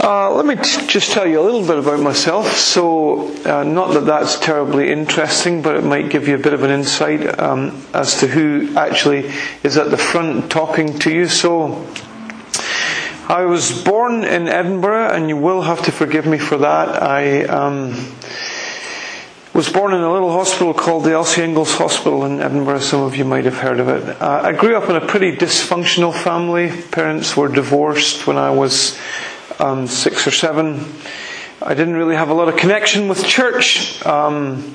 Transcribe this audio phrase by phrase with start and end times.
[0.00, 2.56] Uh, let me t- just tell you a little bit about myself.
[2.56, 6.62] So, uh, not that that's terribly interesting, but it might give you a bit of
[6.62, 9.32] an insight um, as to who actually
[9.64, 11.26] is at the front talking to you.
[11.26, 11.84] So,
[13.28, 17.02] I was born in Edinburgh, and you will have to forgive me for that.
[17.02, 17.94] I um,
[19.52, 22.78] was born in a little hospital called the Elsie Inglis Hospital in Edinburgh.
[22.78, 24.22] Some of you might have heard of it.
[24.22, 26.70] Uh, I grew up in a pretty dysfunctional family.
[26.92, 28.96] Parents were divorced when I was
[29.58, 30.84] um, six or seven.
[31.60, 34.04] I didn't really have a lot of connection with church.
[34.06, 34.74] Um,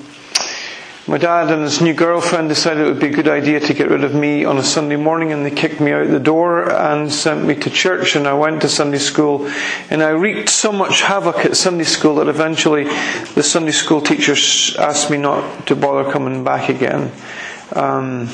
[1.05, 3.89] my dad and his new girlfriend decided it would be a good idea to get
[3.89, 7.11] rid of me on a Sunday morning and they kicked me out the door and
[7.11, 9.49] sent me to church and I went to Sunday school
[9.89, 14.77] and I wreaked so much havoc at Sunday school that eventually the Sunday school teachers
[14.79, 17.11] asked me not to bother coming back again.
[17.73, 18.27] Um,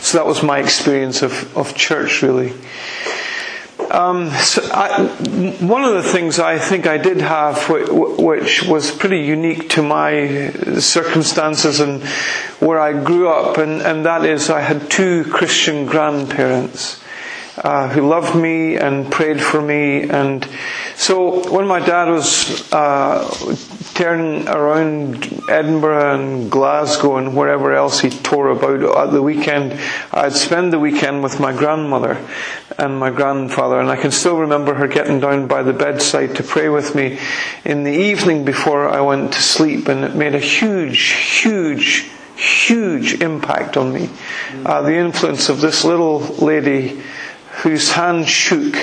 [0.00, 2.52] so that was my experience of, of church really.
[3.90, 5.06] Um, so I,
[5.60, 10.50] one of the things I think I did have, which was pretty unique to my
[10.78, 12.02] circumstances and
[12.60, 17.02] where I grew up, and, and that is I had two Christian grandparents
[17.64, 20.02] uh, who loved me and prayed for me.
[20.02, 20.46] And
[20.94, 23.28] so when my dad was uh,
[23.94, 29.78] turning around Edinburgh and Glasgow and wherever else he tore about at the weekend,
[30.12, 32.24] I'd spend the weekend with my grandmother
[32.78, 33.80] and my grandfather.
[33.80, 37.18] And I can still remember her getting down by the bedside to pray with me
[37.64, 39.88] in the evening before I went to sleep.
[39.88, 41.10] And it made a huge,
[41.42, 44.10] huge, huge impact on me.
[44.64, 47.02] Uh, the influence of this little lady
[47.62, 48.74] whose hand shook,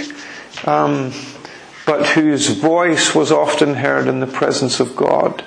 [0.68, 1.12] um,
[1.86, 5.44] but whose voice was often heard in the presence of God.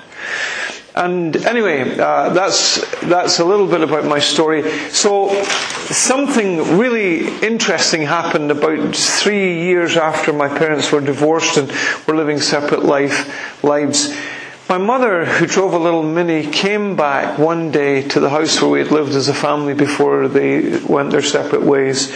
[0.95, 4.69] And anyway, uh, that's that's a little bit about my story.
[4.89, 11.71] So something really interesting happened about three years after my parents were divorced and
[12.07, 14.13] were living separate life lives.
[14.69, 18.69] My mother, who drove a little Mini, came back one day to the house where
[18.69, 22.13] we had lived as a family before they went their separate ways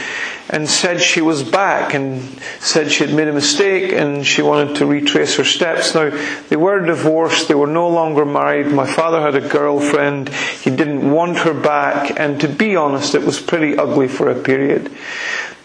[0.52, 2.22] and said she was back and
[2.60, 5.96] said she had made a mistake and she wanted to retrace her steps.
[5.96, 6.12] Now,
[6.50, 8.68] they were divorced, they were no longer married.
[8.68, 13.24] My father had a girlfriend, he didn't want her back, and to be honest, it
[13.24, 14.92] was pretty ugly for a period.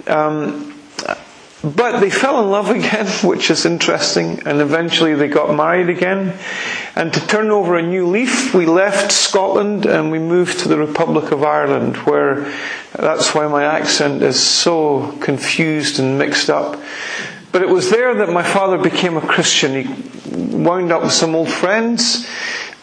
[0.06, 0.77] Um,
[1.62, 6.38] but they fell in love again, which is interesting, and eventually they got married again.
[6.94, 10.78] And to turn over a new leaf, we left Scotland and we moved to the
[10.78, 12.52] Republic of Ireland, where
[12.92, 16.80] that's why my accent is so confused and mixed up.
[17.50, 19.84] But it was there that my father became a Christian.
[19.84, 22.28] He wound up with some old friends.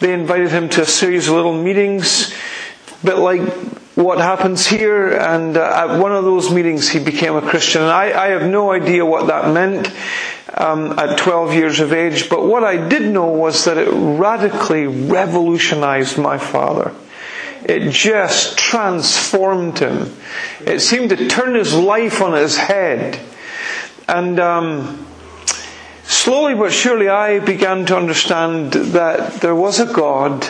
[0.00, 2.34] They invited him to a series of little meetings,
[3.04, 3.42] bit like
[3.96, 5.08] what happens here.
[5.08, 7.82] And uh, at one of those meetings, he became a Christian.
[7.82, 9.90] And I, I have no idea what that meant
[10.54, 12.28] um, at 12 years of age.
[12.28, 16.94] But what I did know was that it radically revolutionized my father.
[17.64, 20.14] It just transformed him.
[20.64, 23.18] It seemed to turn his life on his head.
[24.06, 25.06] And um,
[26.04, 30.46] slowly but surely, I began to understand that there was a God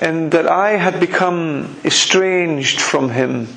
[0.00, 3.48] and that I had become estranged from him,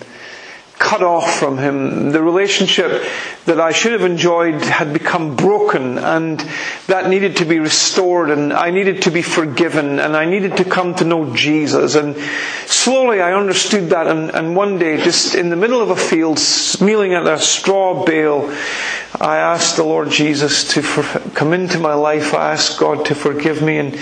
[0.77, 2.11] cut off from him.
[2.11, 3.03] The relationship
[3.45, 6.39] that I should have enjoyed had become broken and
[6.85, 10.63] that needed to be restored and I needed to be forgiven and I needed to
[10.63, 11.95] come to know Jesus.
[11.95, 12.15] And
[12.67, 16.39] slowly I understood that and, and one day, just in the middle of a field,
[16.79, 18.53] kneeling at a straw bale,
[19.19, 22.35] I asked the Lord Jesus to for, come into my life.
[22.35, 23.97] I asked God to forgive me and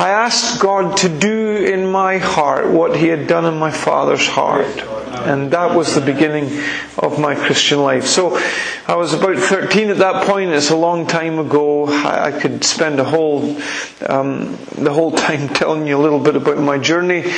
[0.00, 4.26] I asked God to do in my heart what He had done in my father's
[4.26, 4.80] heart.
[5.26, 6.62] And that was the beginning
[6.96, 8.06] of my Christian life.
[8.06, 8.40] So
[8.88, 10.52] I was about 13 at that point.
[10.52, 11.86] It's a long time ago.
[11.86, 13.58] I could spend a whole,
[14.08, 17.30] um, the whole time telling you a little bit about my journey.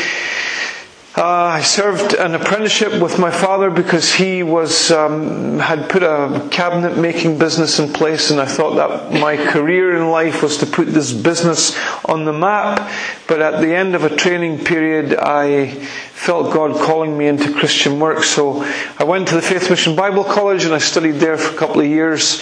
[1.15, 6.49] Uh, I served an apprenticeship with my father because he was um, had put a
[6.51, 10.67] cabinet making business in place, and I thought that my career in life was to
[10.67, 12.91] put this business on the map.
[13.29, 15.87] But at the end of a training period, I
[16.23, 18.23] felt God calling me into Christian work.
[18.23, 18.63] So
[18.97, 21.81] I went to the Faith Mission Bible College and I studied there for a couple
[21.81, 22.41] of years.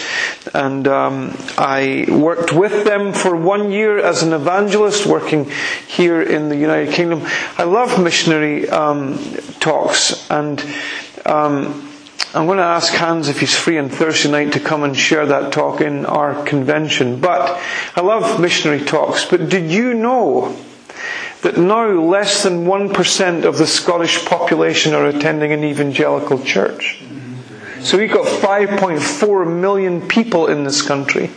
[0.53, 5.49] And um, I worked with them for one year as an evangelist, working
[5.87, 7.23] here in the United Kingdom.
[7.57, 9.17] I love missionary um,
[9.59, 10.63] talks and.
[11.25, 11.87] Um,
[12.33, 15.25] I'm going to ask Hans if he's free on Thursday night to come and share
[15.25, 17.19] that talk in our convention.
[17.19, 17.61] But
[17.93, 19.25] I love missionary talks.
[19.25, 20.55] But did you know
[21.41, 27.03] that now less than 1% of the Scottish population are attending an evangelical church.
[27.81, 31.31] So we've got 5.4 million people in this country.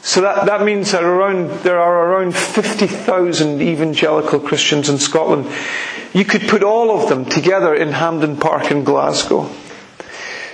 [0.00, 5.50] So that, that means that around, there are around 50,000 evangelical Christians in Scotland.
[6.12, 9.50] You could put all of them together in Hampden Park in Glasgow.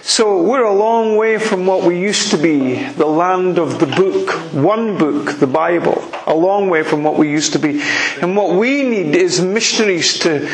[0.03, 3.87] So we're a long way from what we used to be, the land of the
[3.87, 6.03] book, one book, the Bible.
[6.27, 7.83] A long way from what we used to be.
[8.21, 10.49] And what we need is missionaries to,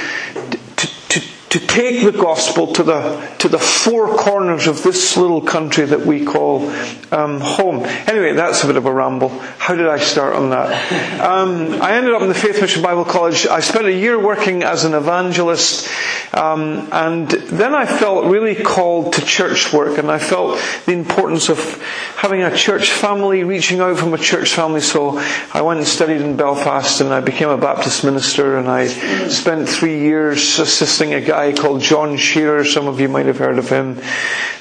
[1.51, 6.01] to take the gospel to the, to the four corners of this little country that
[6.01, 6.69] we call
[7.13, 7.85] um, home.
[7.85, 9.29] Anyway, that's a bit of a ramble.
[9.29, 11.21] How did I start on that?
[11.21, 13.47] Um, I ended up in the Faith Mission Bible College.
[13.47, 15.89] I spent a year working as an evangelist,
[16.35, 21.49] um, and then I felt really called to church work, and I felt the importance
[21.49, 21.81] of
[22.17, 24.81] having a church family, reaching out from a church family.
[24.81, 25.19] So
[25.55, 28.89] I went and studied in Belfast, and I became a Baptist minister, and I
[29.29, 32.65] spent three years assisting a guy guy called John Shearer.
[32.65, 34.01] Some of you might have heard of him.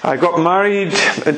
[0.03, 0.91] I got married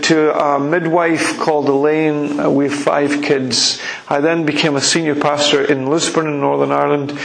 [0.03, 2.53] to a midwife called Elaine.
[2.53, 3.81] We have five kids.
[4.09, 7.17] I then became a senior pastor in Lisburn in Northern Ireland.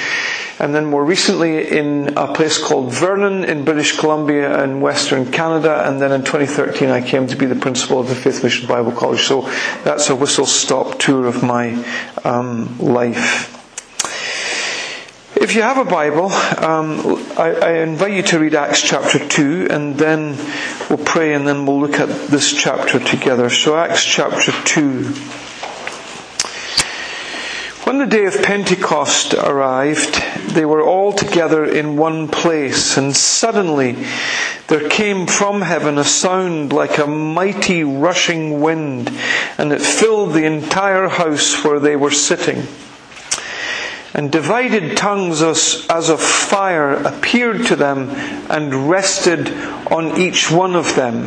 [0.61, 5.83] And then more recently in a place called Vernon in British Columbia in Western Canada.
[5.89, 8.93] And then in 2013 I came to be the principal of the Faith Mission Bible
[8.93, 9.23] College.
[9.23, 9.43] So
[9.83, 11.85] that's a whistle stop tour of my
[12.25, 13.62] um, life.
[15.43, 17.01] If you have a Bible, um,
[17.37, 20.37] I, I, invite you to read Acts chapter 2 and then
[20.89, 23.51] we'll pray and then we'll look at this chapter together.
[23.51, 25.03] So, Acts chapter 2.
[27.83, 30.23] When the day of Pentecost arrived,
[30.55, 33.97] they were all together in one place, and suddenly
[34.69, 39.11] there came from heaven a sound like a mighty rushing wind,
[39.59, 42.65] and it filled the entire house where they were sitting.
[44.15, 48.11] And divided tongues as, as of fire appeared to them
[48.51, 49.49] and rested
[49.91, 51.25] on each one of them.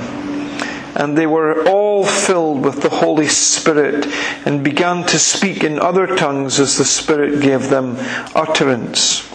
[0.95, 4.05] And they were all filled with the Holy Spirit
[4.45, 7.97] and began to speak in other tongues as the Spirit gave them
[8.33, 9.34] utterance.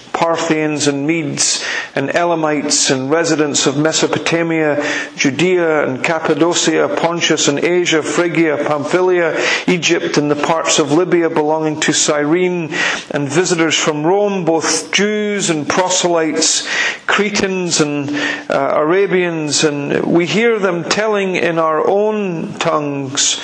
[0.13, 1.63] Parthians and Medes
[1.95, 4.83] and Elamites and residents of Mesopotamia,
[5.15, 9.37] Judea and Cappadocia, Pontus and Asia, Phrygia, Pamphylia,
[9.67, 12.73] Egypt and the parts of Libya belonging to Cyrene
[13.11, 16.67] and visitors from Rome, both Jews and proselytes,
[17.07, 18.09] Cretans and
[18.49, 23.41] uh, Arabians, and we hear them telling in our own tongues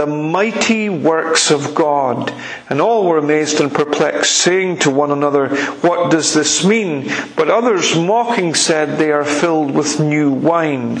[0.00, 2.32] the mighty works of God.
[2.70, 7.12] And all were amazed and perplexed, saying to one another, What does this mean?
[7.36, 11.00] But others mocking said, They are filled with new wine.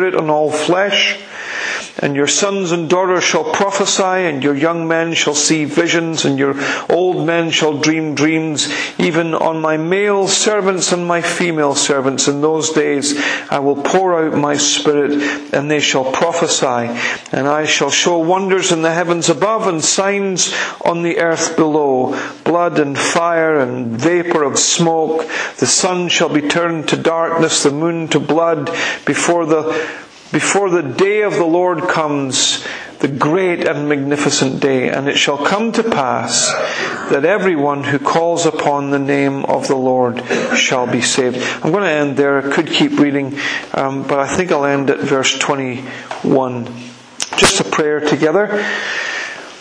[0.15, 1.19] on all flesh.
[1.99, 6.39] And your sons and daughters shall prophesy, and your young men shall see visions, and
[6.39, 6.55] your
[6.89, 8.69] old men shall dream dreams.
[8.97, 13.19] Even on my male servants and my female servants in those days
[13.49, 15.11] I will pour out my spirit,
[15.53, 16.97] and they shall prophesy.
[17.31, 20.53] And I shall show wonders in the heavens above, and signs
[20.85, 25.27] on the earth below blood and fire and vapor of smoke.
[25.57, 28.67] The sun shall be turned to darkness, the moon to blood
[29.05, 32.65] before the before the day of the Lord comes,
[32.99, 36.51] the great and magnificent day, and it shall come to pass
[37.09, 40.23] that everyone who calls upon the name of the Lord
[40.55, 41.37] shall be saved.
[41.63, 42.47] I'm going to end there.
[42.47, 43.37] I could keep reading,
[43.73, 46.65] um, but I think I'll end at verse 21.
[47.37, 48.65] Just a prayer together.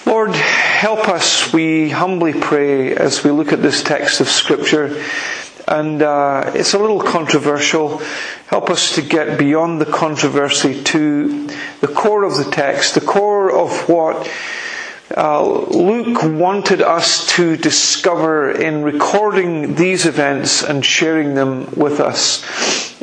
[0.06, 5.02] Lord, help us, we humbly pray, as we look at this text of Scripture
[5.70, 7.98] and uh, it's a little controversial.
[8.48, 11.46] Help us to get beyond the controversy to
[11.80, 14.28] the core of the text, the core of what
[15.16, 22.44] uh, Luke wanted us to discover in recording these events and sharing them with us.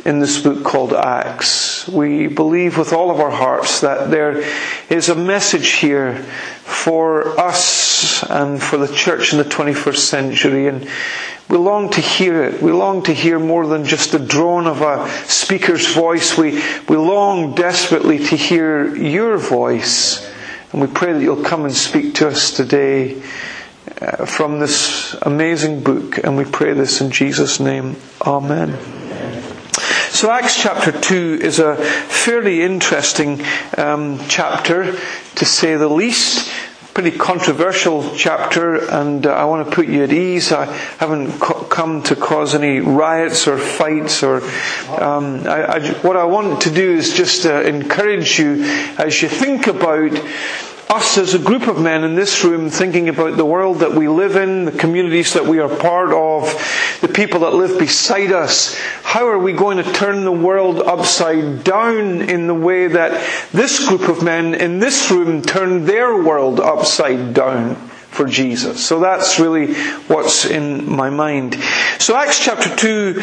[0.06, 1.86] in this book called Acts.
[1.88, 4.42] We believe with all of our hearts that there
[4.88, 6.14] is a message here
[6.62, 10.88] for us and for the church in the 21st century and
[11.48, 12.62] we long to hear it.
[12.62, 16.36] We long to hear more than just the drone of a speaker's voice.
[16.36, 20.30] We, we long desperately to hear your voice.
[20.72, 23.22] And we pray that you'll come and speak to us today
[24.00, 26.18] uh, from this amazing book.
[26.18, 27.96] And we pray this in Jesus' name.
[28.20, 28.76] Amen.
[30.10, 33.40] So Acts chapter 2 is a fairly interesting
[33.76, 34.98] um, chapter,
[35.36, 36.47] to say the least
[36.98, 40.50] pretty controversial chapter, and uh, I want to put you at ease.
[40.50, 40.64] I
[40.98, 44.38] haven't co- come to cause any riots or fights, or
[45.00, 48.64] um, I, I, what I want to do is just uh, encourage you
[48.98, 50.10] as you think about
[50.90, 54.08] us as a group of men in this room thinking about the world that we
[54.08, 56.48] live in, the communities that we are part of,
[57.00, 58.78] the people that live beside us.
[59.02, 63.86] How are we going to turn the world upside down in the way that this
[63.88, 67.76] group of men in this room turned their world upside down?
[68.08, 68.84] for Jesus.
[68.84, 69.74] So that's really
[70.08, 71.54] what's in my mind.
[72.00, 73.22] So Acts chapter 2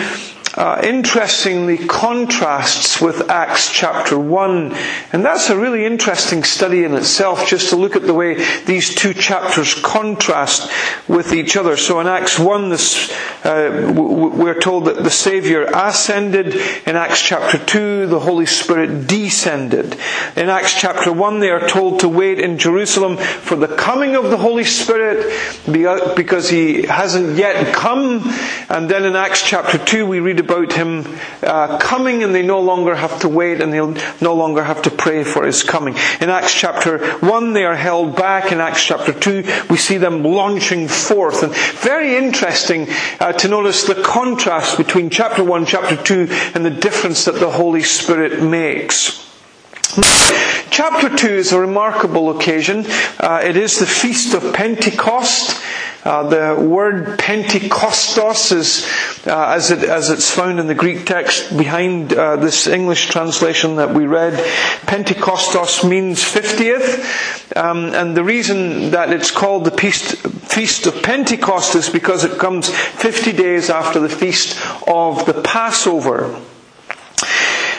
[0.55, 4.73] uh, interestingly contrasts with Acts chapter 1.
[5.11, 8.95] And that's a really interesting study in itself, just to look at the way these
[8.95, 10.71] two chapters contrast
[11.09, 11.75] with each other.
[11.75, 13.11] So in Acts 1, this,
[13.43, 16.55] uh, we're told that the Savior ascended.
[16.87, 19.97] In Acts chapter 2, the Holy Spirit descended.
[20.37, 24.29] In Acts chapter 1, they are told to wait in Jerusalem for the coming of
[24.29, 25.33] the Holy Spirit
[26.15, 28.21] because He hasn't yet come.
[28.69, 31.05] And then in Acts chapter 2, we read about him
[31.43, 34.91] uh, coming and they no longer have to wait and they'll no longer have to
[34.91, 35.95] pray for his coming.
[36.21, 38.51] In Acts chapter 1 they are held back.
[38.51, 41.43] In Acts chapter 2 we see them launching forth.
[41.43, 42.87] And very interesting
[43.19, 47.51] uh, to notice the contrast between chapter 1, chapter 2 and the difference that the
[47.51, 49.25] Holy Spirit makes.
[49.95, 52.85] Chapter 2 is a remarkable occasion.
[53.19, 55.63] Uh, it is the Feast of Pentecost.
[56.03, 58.85] Uh, the word Pentecostos is,
[59.25, 63.77] uh, as, it, as it's found in the Greek text behind uh, this English translation
[63.77, 64.33] that we read,
[64.85, 67.55] Pentecostos means 50th.
[67.55, 72.37] Um, and the reason that it's called the Feast, Feast of Pentecost is because it
[72.37, 76.39] comes 50 days after the Feast of the Passover.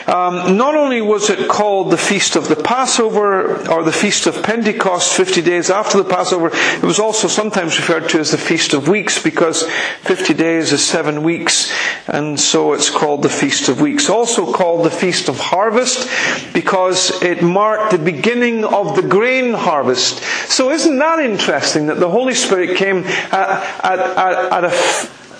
[0.07, 4.41] Um, not only was it called the Feast of the Passover or the Feast of
[4.41, 8.73] Pentecost 50 days after the Passover, it was also sometimes referred to as the Feast
[8.73, 9.63] of Weeks because
[10.03, 11.73] 50 days is seven weeks
[12.07, 14.09] and so it's called the Feast of Weeks.
[14.09, 16.07] Also called the Feast of Harvest
[16.53, 20.23] because it marked the beginning of the grain harvest.
[20.49, 24.69] So isn't that interesting that the Holy Spirit came at, at, at, at a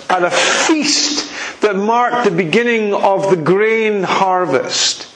[0.08, 5.06] at a feast that marked the beginning of the grain harvest.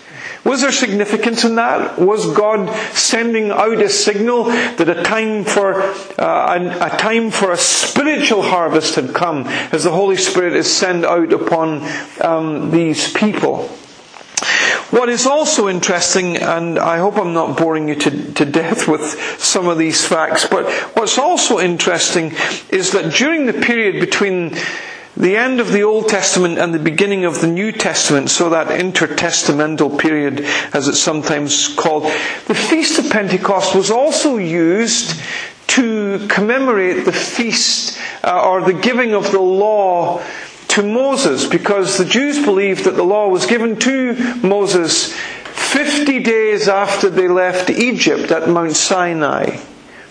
[0.45, 1.99] Was there significance in that?
[1.99, 7.57] Was God sending out a signal that a time for uh, a, time for a
[7.57, 11.87] spiritual harvest had come, as the Holy Spirit is sent out upon
[12.21, 13.71] um, these people?
[14.93, 19.19] What is also interesting, and I hope I'm not boring you to, to death with
[19.41, 22.35] some of these facts, but what's also interesting
[22.69, 24.55] is that during the period between
[25.17, 28.67] the end of the Old Testament and the beginning of the New Testament, so that
[28.67, 30.41] intertestamental period,
[30.75, 32.03] as it's sometimes called,
[32.47, 35.19] the Feast of Pentecost was also used
[35.69, 40.23] to commemorate the feast uh, or the giving of the law
[40.73, 46.69] to Moses, because the Jews believed that the law was given to Moses 50 days
[46.69, 49.59] after they left Egypt at Mount Sinai.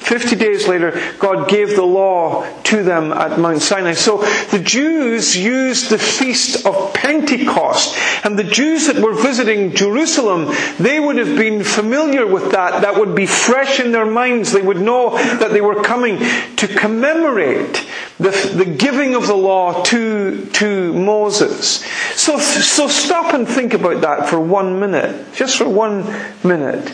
[0.01, 3.93] Fifty days later, God gave the law to them at Mount Sinai.
[3.93, 4.17] So
[4.49, 7.95] the Jews used the feast of Pentecost.
[8.25, 12.81] And the Jews that were visiting Jerusalem, they would have been familiar with that.
[12.81, 14.51] That would be fresh in their minds.
[14.51, 16.17] They would know that they were coming
[16.57, 17.85] to commemorate
[18.21, 21.83] the, the giving of the law to, to Moses.
[22.15, 25.33] So, so stop and think about that for one minute.
[25.33, 26.03] Just for one
[26.43, 26.93] minute.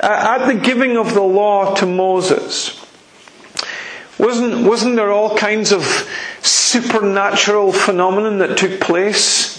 [0.00, 2.80] At the giving of the law to Moses,
[4.18, 5.84] wasn't, wasn't there all kinds of
[6.42, 9.51] supernatural phenomenon that took place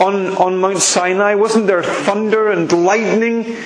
[0.00, 1.34] on, on Mount Sinai?
[1.34, 3.56] Wasn't there thunder and lightning?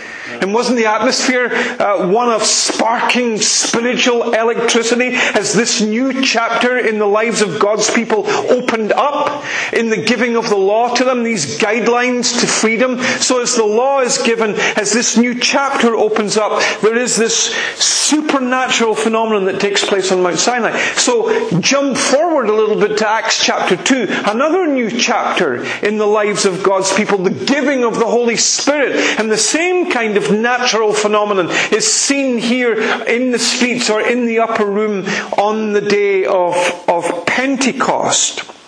[0.40, 6.98] And wasn't the atmosphere uh, one of sparking spiritual electricity as this new chapter in
[6.98, 11.22] the lives of God's people opened up in the giving of the law to them,
[11.22, 12.98] these guidelines to freedom?
[13.20, 17.54] So as the law is given, as this new chapter opens up, there is this
[17.76, 20.76] supernatural phenomenon that takes place on Mount Sinai.
[20.94, 26.06] So jump forward a little bit to Acts chapter 2, another new chapter in the
[26.24, 28.94] lives of God's people, the giving of the Holy Spirit.
[29.18, 32.74] And the same kind of natural phenomenon is seen here
[33.04, 35.04] in the streets or in the upper room
[35.36, 36.54] on the day of,
[36.88, 38.61] of Pentecost.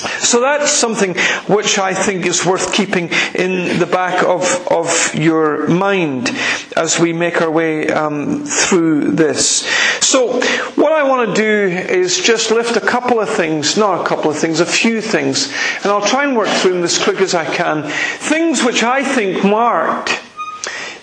[0.00, 1.14] So that's something
[1.46, 6.30] which I think is worth keeping in the back of, of your mind
[6.76, 9.66] as we make our way um, through this.
[10.04, 10.40] So
[10.76, 14.30] what I want to do is just lift a couple of things, not a couple
[14.30, 17.34] of things, a few things, and I'll try and work through them as quick as
[17.34, 17.82] I can.
[17.84, 20.20] Things which I think marked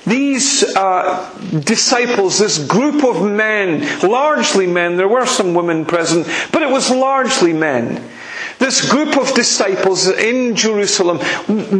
[0.08, 1.30] these uh,
[1.66, 6.90] disciples, this group of men, largely men, there were some women present, but it was
[6.90, 8.10] largely men.
[8.60, 11.20] This group of disciples in Jerusalem,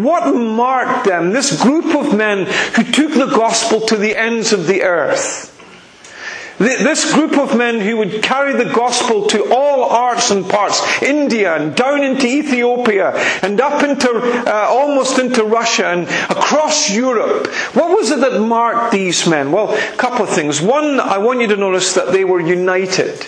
[0.04, 1.32] what marked them?
[1.32, 5.54] This group of men who took the gospel to the ends of the earth.
[6.60, 11.56] This group of men who would carry the gospel to all arts and parts, India
[11.56, 13.12] and down into Ethiopia
[13.44, 17.46] and up into, uh, almost into Russia and across Europe.
[17.76, 19.52] What was it that marked these men?
[19.52, 20.60] Well, a couple of things.
[20.60, 23.26] One, I want you to notice that they were united.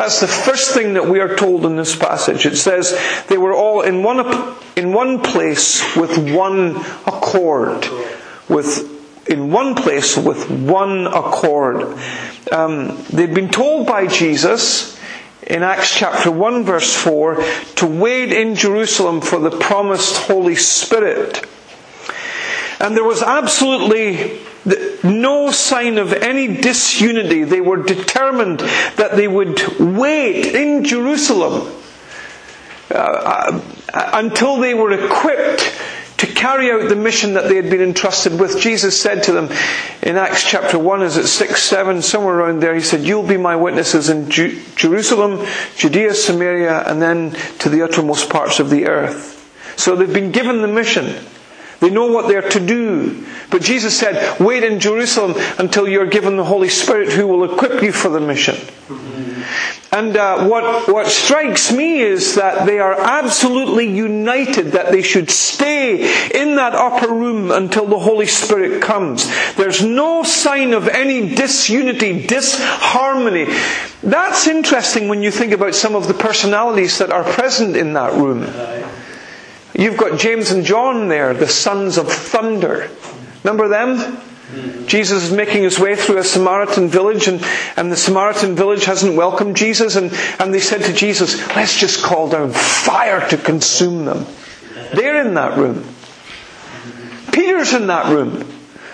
[0.00, 2.46] That's the first thing that we are told in this passage.
[2.46, 6.76] It says they were all in one, in one place with one
[7.06, 7.86] accord.
[8.48, 11.98] With in one place with one accord.
[12.50, 14.98] Um, they'd been told by Jesus
[15.46, 17.44] in Acts chapter 1 verse 4
[17.76, 21.46] to wait in Jerusalem for the promised Holy Spirit.
[22.80, 24.40] And there was absolutely
[25.04, 27.44] no sign of any disunity.
[27.44, 28.60] They were determined
[28.96, 31.72] that they would wait in Jerusalem
[32.90, 33.60] uh, uh
[34.14, 35.72] until they were equipped
[36.20, 38.60] to carry out the mission that they had been entrusted with.
[38.60, 39.48] Jesus said to them
[40.02, 43.38] in Acts chapter 1, is it 6, 7, somewhere around there, He said, You'll be
[43.38, 48.86] my witnesses in Ju- Jerusalem, Judea, Samaria, and then to the uttermost parts of the
[48.86, 49.38] earth.
[49.78, 51.24] So they've been given the mission.
[51.80, 53.26] They know what they're to do.
[53.50, 57.82] But Jesus said, wait in Jerusalem until you're given the Holy Spirit who will equip
[57.82, 58.56] you for the mission.
[59.92, 65.30] And uh, what, what strikes me is that they are absolutely united that they should
[65.30, 69.26] stay in that upper room until the Holy Spirit comes.
[69.56, 73.46] There's no sign of any disunity, disharmony.
[74.02, 78.12] That's interesting when you think about some of the personalities that are present in that
[78.12, 78.44] room.
[79.80, 82.90] You've got James and John there, the sons of thunder.
[83.42, 84.18] Remember them?
[84.86, 87.42] Jesus is making his way through a Samaritan village and,
[87.76, 92.02] and the Samaritan village hasn't welcomed Jesus and, and they said to Jesus, let's just
[92.02, 94.26] call down fire to consume them.
[94.92, 95.86] They're in that room.
[97.32, 98.42] Peter's in that room.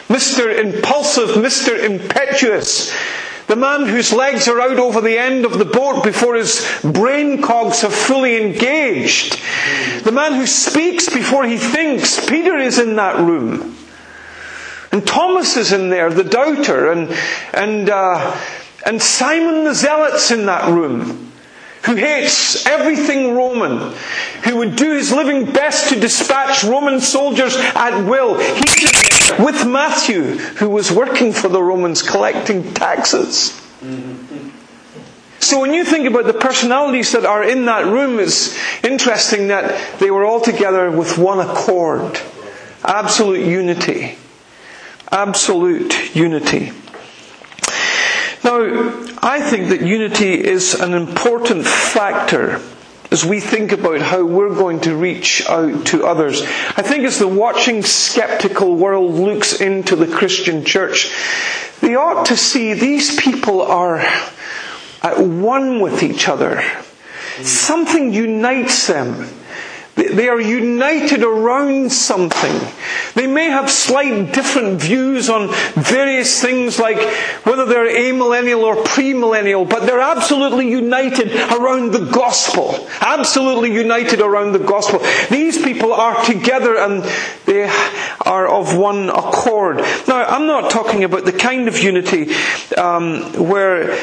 [0.09, 0.57] Mr.
[0.57, 1.83] Impulsive, Mr.
[1.83, 2.95] Impetuous.
[3.47, 7.43] The man whose legs are out over the end of the boat before his brain
[7.43, 9.41] cogs have fully engaged.
[10.03, 12.25] The man who speaks before he thinks.
[12.27, 13.77] Peter is in that room.
[14.91, 17.17] And Thomas is in there, the doubter, and,
[17.53, 18.37] and, uh,
[18.85, 21.26] and Simon the Zealot's in that room,
[21.87, 23.95] who hates everything Roman,
[24.45, 28.39] who would do his living best to dispatch Roman soldiers at will.
[28.39, 30.23] He's with Matthew,
[30.59, 33.61] who was working for the Romans collecting taxes.
[35.39, 39.99] So when you think about the personalities that are in that room, it's interesting that
[40.01, 42.21] they were all together with one accord.
[42.85, 44.17] Absolute unity
[45.11, 46.73] absolute unity.
[48.47, 48.61] Now,
[49.25, 52.61] I think that unity is an important factor
[53.11, 56.43] as we think about how we're going to reach out to others.
[56.43, 61.13] I think as the watching skeptical world looks into the Christian church,
[61.81, 66.63] they ought to see these people are at one with each other.
[67.43, 69.29] Something unites them.
[69.97, 72.61] They are united around something.
[73.15, 76.99] They may have slight different views on various things like
[77.45, 82.87] whether they're amillennial or premillennial, but they're absolutely united around the gospel.
[83.01, 85.01] Absolutely united around the gospel.
[85.31, 87.03] These people are together and
[87.47, 87.65] they
[88.21, 89.79] are of one accord.
[90.07, 92.35] Now, I'm not talking about the kind of unity
[92.77, 93.97] um, where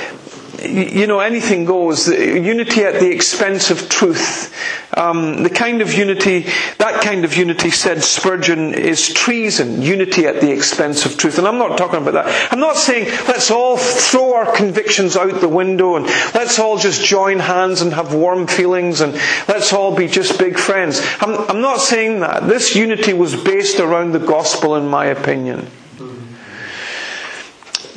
[0.63, 2.07] you know, anything goes.
[2.07, 4.53] Unity at the expense of truth.
[4.95, 6.45] Um, the kind of unity,
[6.77, 9.81] that kind of unity, said Spurgeon, is treason.
[9.81, 11.37] Unity at the expense of truth.
[11.37, 12.53] And I'm not talking about that.
[12.53, 17.03] I'm not saying let's all throw our convictions out the window and let's all just
[17.03, 19.13] join hands and have warm feelings and
[19.47, 21.01] let's all be just big friends.
[21.19, 22.47] I'm, I'm not saying that.
[22.47, 25.67] This unity was based around the gospel, in my opinion.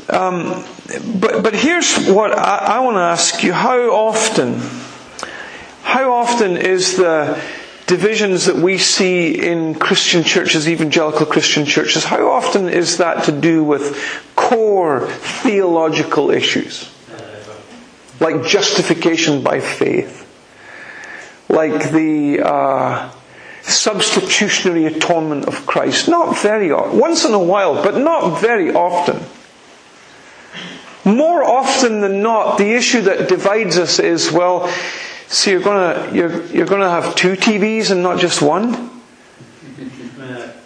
[0.09, 0.65] Um,
[1.21, 3.53] but, but here's what I, I want to ask you.
[3.53, 4.61] How often,
[5.83, 7.41] how often is the
[7.87, 13.33] divisions that we see in Christian churches, evangelical Christian churches, how often is that to
[13.33, 13.97] do with
[14.37, 16.93] core theological issues?
[18.21, 20.23] Like justification by faith.
[21.49, 23.11] Like the uh,
[23.63, 26.09] substitutionary atonement of Christ.
[26.09, 26.99] Not very often.
[26.99, 29.23] Once in a while, but not very often.
[31.07, 34.69] More often than not, the issue that divides us is, well,
[35.29, 38.91] so you're gonna, you're, you're gonna have two TVs and not just one?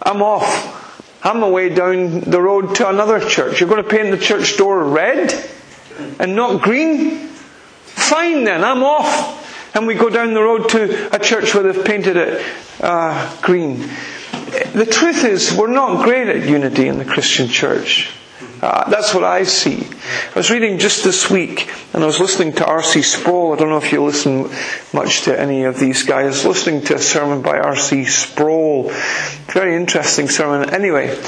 [0.01, 0.81] I'm off.
[1.23, 3.59] I'm away down the road to another church.
[3.59, 5.33] You're going to paint the church door red
[6.19, 7.27] and not green?
[7.27, 9.75] Fine then, I'm off.
[9.75, 12.45] And we go down the road to a church where they've painted it
[12.81, 13.87] uh, green.
[14.73, 18.11] The truth is, we're not great at unity in the Christian church.
[18.61, 19.83] Uh, that's what I see.
[19.83, 23.01] I was reading just this week, and I was listening to R.C.
[23.01, 23.53] Sproul.
[23.53, 24.51] I don't know if you listen
[24.93, 26.45] much to any of these guys.
[26.45, 28.05] Listening to a sermon by R.C.
[28.05, 28.91] Sproul.
[29.47, 30.69] Very interesting sermon.
[30.69, 31.19] Anyway,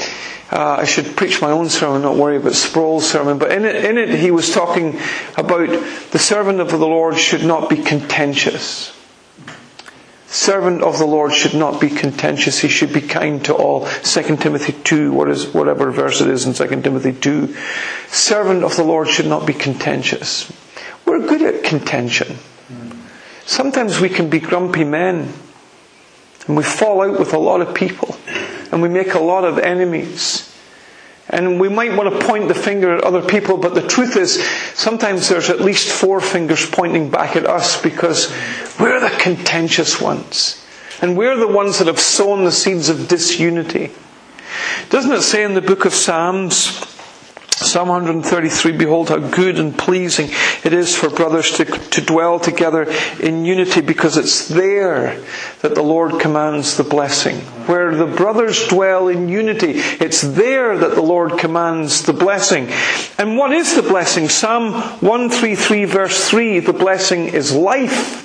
[0.52, 3.38] uh, I should preach my own sermon, not worry about Sproul's sermon.
[3.38, 5.00] But in it, in it, he was talking
[5.36, 5.68] about
[6.12, 8.93] the servant of the Lord should not be contentious
[10.34, 12.58] servant of the Lord should not be contentious.
[12.58, 13.86] He should be kind to all.
[13.86, 17.54] 2 Timothy 2, what is, whatever verse it is in 2 Timothy 2.
[18.08, 20.52] Servant of the Lord should not be contentious.
[21.06, 22.38] We're good at contention.
[23.46, 25.32] Sometimes we can be grumpy men.
[26.46, 28.16] And we fall out with a lot of people.
[28.72, 30.53] And we make a lot of enemies.
[31.28, 34.46] And we might want to point the finger at other people, but the truth is,
[34.74, 38.30] sometimes there's at least four fingers pointing back at us because
[38.78, 40.64] we're the contentious ones.
[41.00, 43.90] And we're the ones that have sown the seeds of disunity.
[44.90, 46.93] Doesn't it say in the book of Psalms,
[47.56, 50.28] Psalm 133, behold how good and pleasing
[50.64, 55.22] it is for brothers to, to dwell together in unity because it's there
[55.62, 57.36] that the Lord commands the blessing.
[57.66, 62.68] Where the brothers dwell in unity, it's there that the Lord commands the blessing.
[63.18, 64.28] And what is the blessing?
[64.28, 68.22] Psalm 133 verse 3, the blessing is life.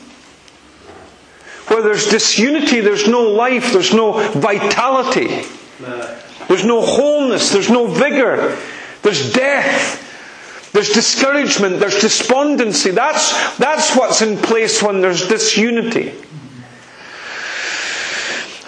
[1.69, 5.43] Where there's disunity, there's no life, there's no vitality.
[6.47, 8.57] There's no wholeness, there's no vigor.
[9.01, 10.71] There's death.
[10.73, 11.79] There's discouragement.
[11.79, 12.91] There's despondency.
[12.91, 16.13] That's, that's what's in place when there's disunity.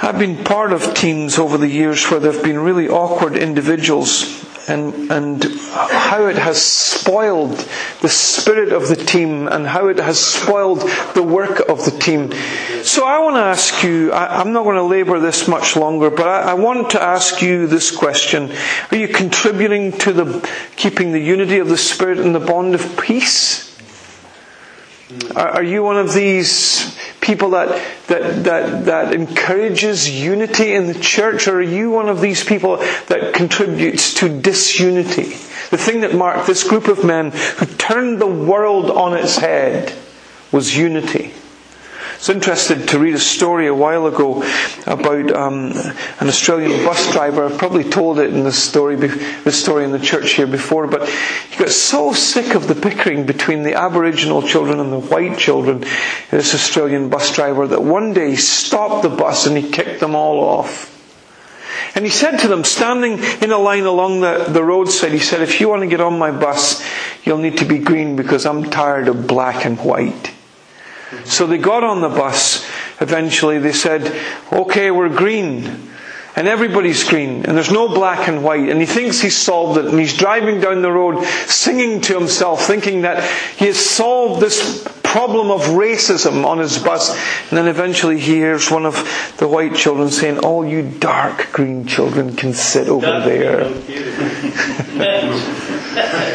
[0.01, 4.50] I've been part of teams over the years where there have been really awkward individuals
[4.67, 7.57] and, and how it has spoiled
[8.01, 10.81] the spirit of the team and how it has spoiled
[11.13, 12.31] the work of the team.
[12.83, 16.09] So I want to ask you, I, am not going to labour this much longer,
[16.09, 18.51] but I, I want to ask you this question.
[18.91, 22.99] Are you contributing to the keeping the unity of the spirit and the bond of
[22.99, 23.70] peace?
[25.35, 27.69] Are you one of these people that,
[28.07, 32.77] that, that, that encourages unity in the church, or are you one of these people
[33.07, 35.23] that contributes to disunity?
[35.69, 39.93] The thing that marked this group of men who turned the world on its head
[40.51, 41.33] was unity.
[42.21, 44.43] Was interested to read a story a while ago
[44.85, 45.71] about um,
[46.19, 47.45] an Australian bus driver.
[47.45, 51.09] I've probably told it in the story, the story in the church here before, but
[51.09, 55.79] he got so sick of the bickering between the Aboriginal children and the white children,
[56.29, 60.13] this Australian bus driver, that one day he stopped the bus and he kicked them
[60.13, 60.91] all off.
[61.95, 65.41] And he said to them, standing in a line along the, the roadside, he said,
[65.41, 66.85] if you want to get on my bus,
[67.23, 70.33] you'll need to be green because I'm tired of black and white.
[71.25, 72.65] So they got on the bus.
[72.99, 74.15] Eventually they said,
[74.51, 75.89] okay, we're green.
[76.35, 77.45] And everybody's green.
[77.45, 78.69] And there's no black and white.
[78.69, 79.85] And he thinks he's solved it.
[79.85, 83.23] And he's driving down the road singing to himself, thinking that
[83.57, 87.09] he has solved this problem of racism on his bus.
[87.49, 88.95] And then eventually he hears one of
[89.39, 93.69] the white children saying, all you dark green children can sit over there.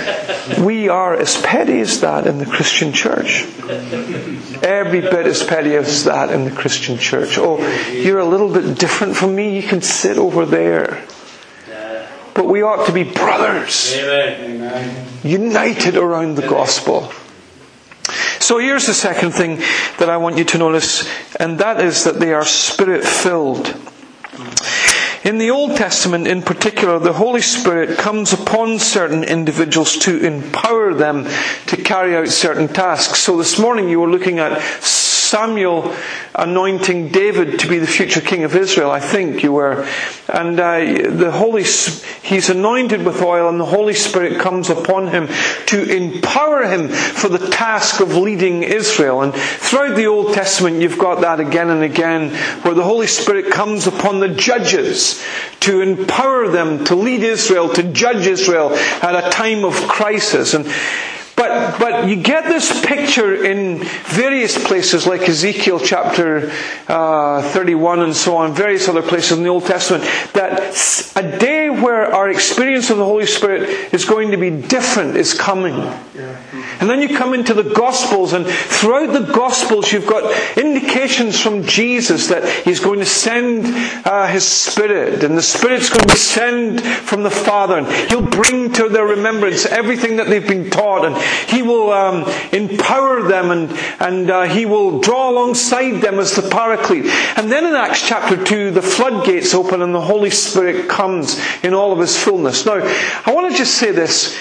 [0.60, 3.44] we are as petty as that in the Christian church.
[4.62, 7.38] Every bit as petty as that in the Christian church.
[7.38, 7.58] Oh,
[7.90, 9.56] you're a little bit different from me.
[9.56, 11.04] You can sit over there.
[12.34, 13.96] But we ought to be brothers,
[15.24, 17.10] united around the gospel.
[18.38, 19.56] So here's the second thing
[19.98, 21.08] that I want you to notice,
[21.40, 23.74] and that is that they are spirit filled.
[25.26, 30.94] In the Old Testament in particular, the Holy Spirit comes upon certain individuals to empower
[30.94, 31.26] them
[31.66, 33.18] to carry out certain tasks.
[33.18, 34.62] So this morning you were looking at
[35.30, 35.94] Samuel
[36.34, 39.86] anointing David to be the future king of Israel, I think you were.
[40.28, 40.78] And uh,
[41.10, 45.28] the Holy, he's anointed with oil and the Holy Spirit comes upon him
[45.66, 49.22] to empower him for the task of leading Israel.
[49.22, 52.30] And throughout the Old Testament, you've got that again and again,
[52.62, 55.24] where the Holy Spirit comes upon the judges
[55.60, 60.54] to empower them to lead Israel, to judge Israel at a time of crisis.
[60.54, 60.66] And
[61.36, 66.50] but, but you get this picture in various places like Ezekiel chapter
[66.88, 71.68] uh, 31 and so on, various other places in the Old Testament, that a day
[71.68, 75.74] where our experience of the Holy Spirit is going to be different is coming.
[76.80, 80.24] And then you come into the Gospels, and throughout the Gospels, you've got
[80.56, 83.66] indications from Jesus that He's going to send
[84.06, 88.72] uh, His Spirit, and the Spirit's going to descend from the Father, and He'll bring
[88.74, 93.70] to their remembrance everything that they've been taught, and He will um, empower them, and,
[94.00, 97.06] and uh, He will draw alongside them as the Paraclete.
[97.36, 101.74] And then in Acts chapter 2, the floodgates open, and the Holy Spirit comes in
[101.74, 102.66] all of His fullness.
[102.66, 102.80] Now,
[103.24, 104.36] I want to just say this.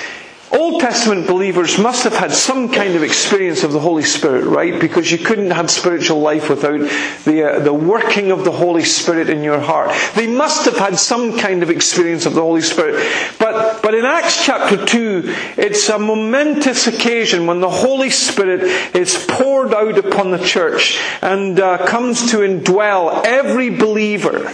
[0.51, 4.79] Old Testament believers must have had some kind of experience of the Holy Spirit, right?
[4.79, 6.79] Because you couldn't have spiritual life without
[7.25, 9.91] the, uh, the working of the Holy Spirit in your heart.
[10.15, 13.03] They must have had some kind of experience of the Holy Spirit.
[13.37, 15.21] But, but in Acts chapter 2,
[15.57, 18.63] it's a momentous occasion when the Holy Spirit
[18.95, 24.51] is poured out upon the church and uh, comes to indwell every believer.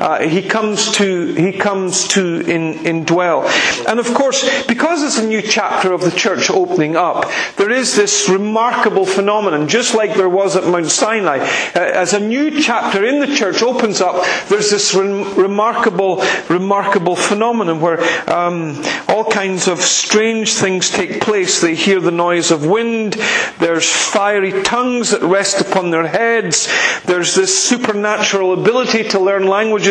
[0.00, 3.44] Uh, he comes to, he comes to in, indwell.
[3.86, 7.96] And of course, because it's a new chapter of the church opening up, there is
[7.96, 11.38] this remarkable phenomenon, just like there was at Mount Sinai.
[11.38, 17.16] Uh, as a new chapter in the church opens up, there's this re- remarkable, remarkable
[17.16, 21.60] phenomenon where um, all kinds of strange things take place.
[21.60, 23.14] They hear the noise of wind.
[23.58, 26.68] There's fiery tongues that rest upon their heads.
[27.04, 29.87] There's this supernatural ability to learn languages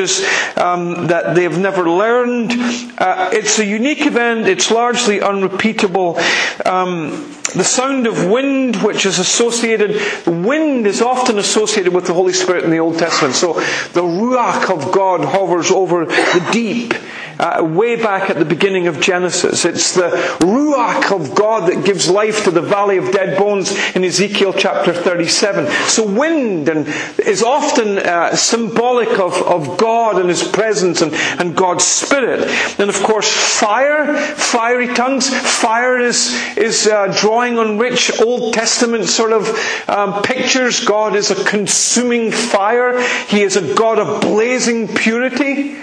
[0.57, 2.51] um, that they've never learned.
[2.97, 4.47] Uh, it's a unique event.
[4.47, 6.17] It's largely unrepeatable.
[6.65, 12.33] Um, the sound of wind, which is associated, wind is often associated with the Holy
[12.33, 13.35] Spirit in the Old Testament.
[13.35, 16.93] So the Ruach of God hovers over the deep.
[17.39, 19.63] Uh, way back at the beginning of Genesis.
[19.63, 24.03] It's the Ruach of God that gives life to the valley of dead bones in
[24.03, 25.67] Ezekiel chapter 37.
[25.87, 26.87] So wind and,
[27.19, 32.49] is often uh, symbolic of, of God and His presence and, and God's Spirit.
[32.79, 39.05] And of course fire, fiery tongues, fire is, is uh, drawing on rich Old Testament
[39.05, 39.47] sort of
[39.87, 40.83] um, pictures.
[40.83, 42.99] God is a consuming fire.
[43.27, 45.77] He is a God of blazing purity.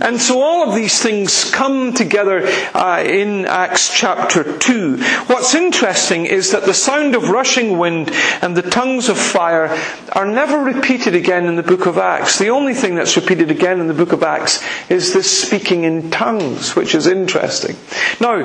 [0.00, 2.42] And so all of these things come together
[2.74, 4.96] uh, in Acts chapter 2.
[5.26, 8.10] What's interesting is that the sound of rushing wind
[8.42, 9.76] and the tongues of fire
[10.12, 12.38] are never repeated again in the book of Acts.
[12.38, 16.10] The only thing that's repeated again in the book of Acts is this speaking in
[16.10, 17.76] tongues, which is interesting.
[18.20, 18.42] Now,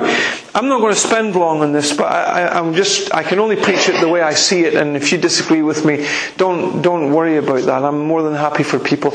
[0.56, 3.56] I'm not going to spend long on this, but I, am just, I can only
[3.56, 7.12] preach it the way I see it, and if you disagree with me, don't, don't
[7.12, 7.84] worry about that.
[7.84, 9.10] I'm more than happy for people.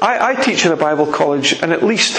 [0.00, 2.16] I, I teach in a Bible college, and at least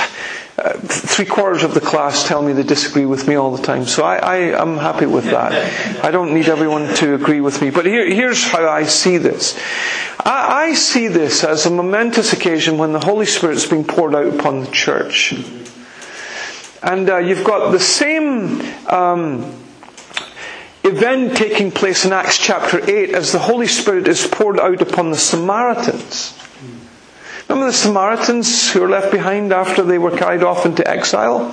[0.60, 3.86] uh, three quarters of the class tell me they disagree with me all the time.
[3.86, 6.04] So I, I am happy with that.
[6.06, 7.72] I don't need everyone to agree with me.
[7.72, 9.60] But here, here's how I see this.
[10.20, 14.14] I, I see this as a momentous occasion when the Holy Spirit is being poured
[14.14, 15.34] out upon the church.
[16.82, 19.54] And uh, you've got the same um,
[20.84, 25.12] event taking place in Acts chapter 8 as the Holy Spirit is poured out upon
[25.12, 26.38] the Samaritans.
[27.50, 31.52] Remember the Samaritans who were left behind after they were carried off into exile?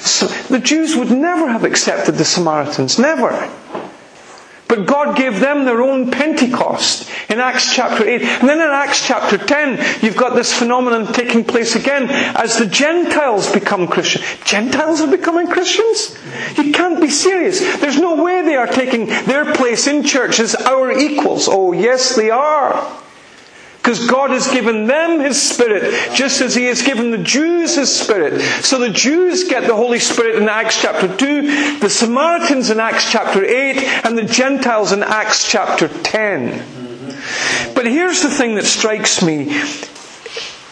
[0.00, 2.98] So the Jews would never have accepted the Samaritans.
[2.98, 3.30] Never.
[4.68, 8.22] But God gave them their own Pentecost in Acts chapter 8.
[8.22, 12.66] And then in Acts chapter 10, you've got this phenomenon taking place again as the
[12.66, 14.24] Gentiles become Christians.
[14.44, 16.18] Gentiles are becoming Christians?
[16.56, 17.60] You can't be serious.
[17.78, 21.48] There's no way they are taking their place in church as our equals.
[21.48, 23.03] Oh, yes, they are.
[23.84, 27.94] Because God has given them His Spirit, just as He has given the Jews His
[27.94, 28.40] Spirit.
[28.64, 33.12] So the Jews get the Holy Spirit in Acts chapter 2, the Samaritans in Acts
[33.12, 36.64] chapter 8, and the Gentiles in Acts chapter 10.
[37.74, 39.48] But here's the thing that strikes me.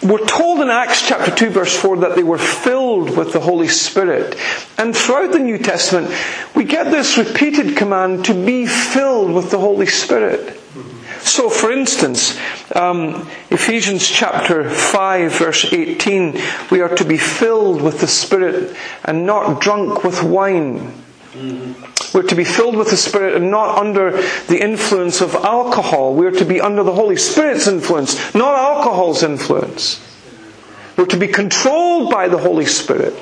[0.03, 3.69] we're told in Acts chapter 2 verse 4 that they were filled with the Holy
[3.69, 4.39] Spirit.
[4.79, 6.15] And throughout the New Testament,
[6.57, 10.61] we get this repeated command to be filled with the Holy Spirit.
[11.25, 12.37] So, for instance,
[12.75, 16.39] um, Ephesians chapter 5, verse 18,
[16.71, 20.93] we are to be filled with the Spirit and not drunk with wine.
[22.13, 24.11] We're to be filled with the Spirit and not under
[24.49, 26.15] the influence of alcohol.
[26.15, 30.01] We're to be under the Holy Spirit's influence, not alcohol's influence.
[30.97, 33.15] We're to be controlled by the Holy Spirit.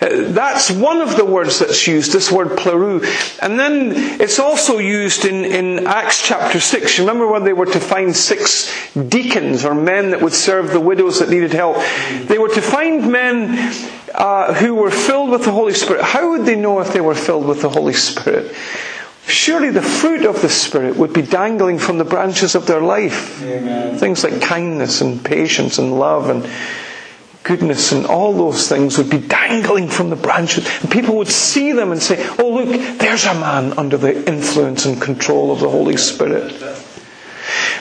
[0.00, 3.04] That's one of the words that's used, this word pleroo.
[3.40, 6.98] And then it's also used in, in Acts chapter 6.
[6.98, 11.20] Remember when they were to find six deacons or men that would serve the widows
[11.20, 11.76] that needed help?
[12.24, 13.74] They were to find men
[14.14, 16.02] uh, who were filled with the Holy Spirit.
[16.02, 18.54] How would they know if they were filled with the Holy Spirit?
[19.26, 23.42] Surely the fruit of the Spirit would be dangling from the branches of their life.
[23.42, 23.96] Amen.
[23.96, 26.46] Things like kindness and patience and love and
[27.44, 30.66] goodness and all those things would be dangling from the branches.
[30.80, 34.86] And people would see them and say, oh look, there's a man under the influence
[34.86, 36.52] and control of the Holy Spirit.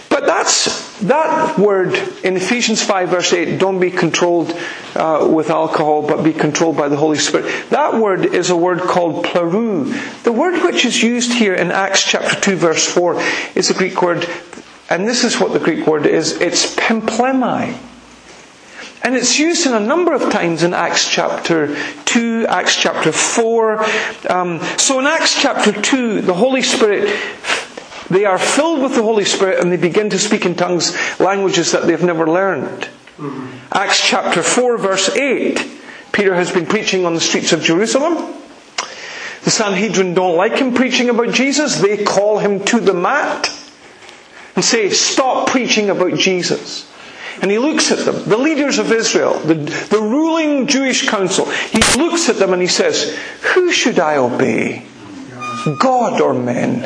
[0.10, 4.56] But that's, that word in Ephesians 5 verse 8, don't be controlled
[4.95, 7.69] uh, with alcohol, but be controlled by the Holy Spirit.
[7.69, 10.23] That word is a word called pleroo.
[10.23, 13.19] The word which is used here in Acts chapter 2 verse 4
[13.56, 14.28] is a Greek word,
[14.89, 17.80] and this is what the Greek word is, it's pimplemai.
[19.04, 23.86] And it's used in a number of times in Acts chapter 2, Acts chapter 4.
[24.30, 27.13] Um, so in Acts chapter 2, the Holy Spirit,
[28.10, 31.74] they are filled with the Holy Spirit and they begin to speak in tongues, languages
[31.74, 32.88] that they've never learned.
[33.18, 33.58] Mm-hmm.
[33.74, 35.60] Acts chapter 4 verse 8,
[36.13, 38.34] Peter has been preaching on the streets of Jerusalem.
[39.44, 41.76] The Sanhedrin don't like him preaching about Jesus.
[41.80, 43.52] They call him to the mat
[44.56, 46.89] and say, stop preaching about Jesus.
[47.44, 51.46] And he looks at them, the leaders of Israel, the, the ruling Jewish council.
[51.52, 53.20] He looks at them and he says,
[53.54, 54.86] Who should I obey?
[55.78, 56.80] God or men?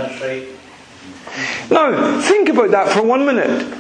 [1.69, 3.71] Now, think about that for one minute.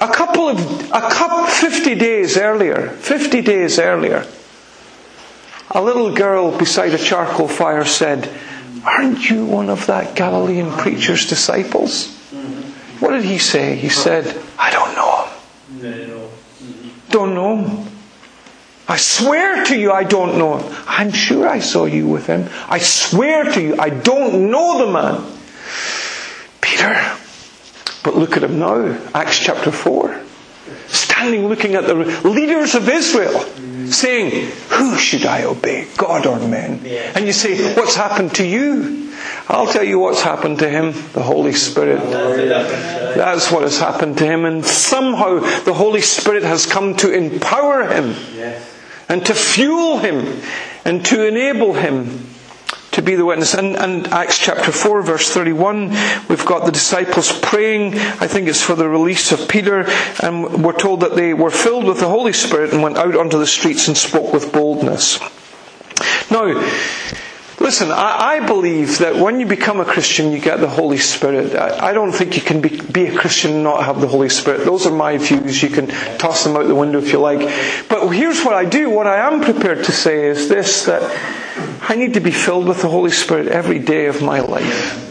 [0.00, 0.58] A couple of,
[0.90, 4.26] a couple, 50 days earlier, 50 days earlier,
[5.70, 8.28] a little girl beside a charcoal fire said,
[8.84, 12.12] Aren't you one of that Galilean preacher's disciples?
[12.98, 13.76] What did he say?
[13.76, 14.26] He said,
[14.58, 15.15] I don't know.
[17.16, 17.88] Don't know him.
[18.86, 20.84] I swear to you, I don't know him.
[20.86, 22.46] I'm sure I saw you with him.
[22.68, 25.24] I swear to you, I don't know the man.
[26.60, 27.16] Peter.
[28.04, 30.25] But look at him now, Acts chapter 4.
[30.88, 33.40] Standing looking at the leaders of Israel,
[33.90, 36.84] saying, Who should I obey, God or men?
[37.14, 39.06] And you say, What's happened to you?
[39.48, 42.00] I'll tell you what's happened to him the Holy Spirit.
[43.16, 44.44] That's what has happened to him.
[44.44, 48.14] And somehow the Holy Spirit has come to empower him
[49.08, 50.40] and to fuel him
[50.84, 52.26] and to enable him
[52.96, 53.54] to be the witness.
[53.54, 55.90] And, and, Acts chapter 4, verse 31,
[56.28, 57.94] we've got the disciples praying.
[57.94, 59.86] I think it's for the release of Peter.
[60.22, 63.38] And we're told that they were filled with the Holy Spirit and went out onto
[63.38, 65.20] the streets and spoke with boldness.
[66.30, 66.54] Now,
[67.58, 71.54] Listen, I, I, believe that when you become a Christian, you get the Holy Spirit.
[71.54, 74.28] I, I don't think you can be, be, a Christian and not have the Holy
[74.28, 74.66] Spirit.
[74.66, 75.62] Those are my views.
[75.62, 75.86] You can
[76.18, 77.40] toss them out the window if you like.
[77.88, 78.90] But here's what I do.
[78.90, 81.02] What I am prepared to say is this, that
[81.88, 85.02] I need to be filled with the Holy Spirit every day of my life.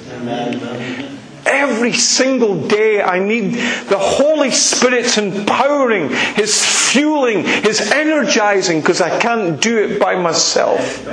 [1.48, 9.20] Every single day I need the Holy Spirit's empowering, His fueling, His energizing, because I
[9.20, 11.06] can't do it by myself.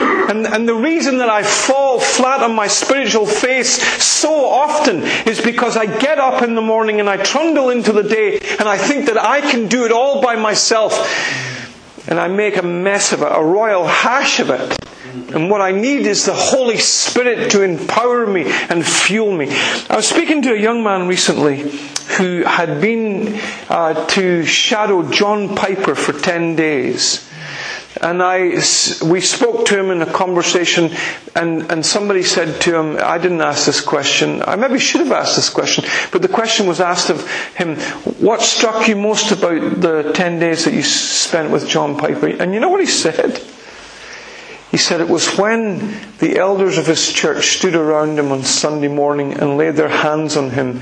[0.00, 5.40] And, and the reason that I fall flat on my spiritual face so often is
[5.40, 8.76] because I get up in the morning and I trundle into the day and I
[8.76, 10.94] think that I can do it all by myself.
[12.08, 14.78] And I make a mess of it, a royal hash of it.
[15.34, 19.48] And what I need is the Holy Spirit to empower me and fuel me.
[19.88, 21.70] I was speaking to a young man recently
[22.18, 27.30] who had been uh, to shadow John Piper for 10 days.
[28.00, 28.54] And I,
[29.04, 30.90] we spoke to him in a conversation,
[31.36, 34.42] and, and somebody said to him, I didn't ask this question.
[34.42, 37.76] I maybe should have asked this question, but the question was asked of him,
[38.18, 42.26] What struck you most about the 10 days that you spent with John Piper?
[42.28, 43.40] And you know what he said?
[44.72, 48.88] He said it was when the elders of his church stood around him on Sunday
[48.88, 50.80] morning and laid their hands on him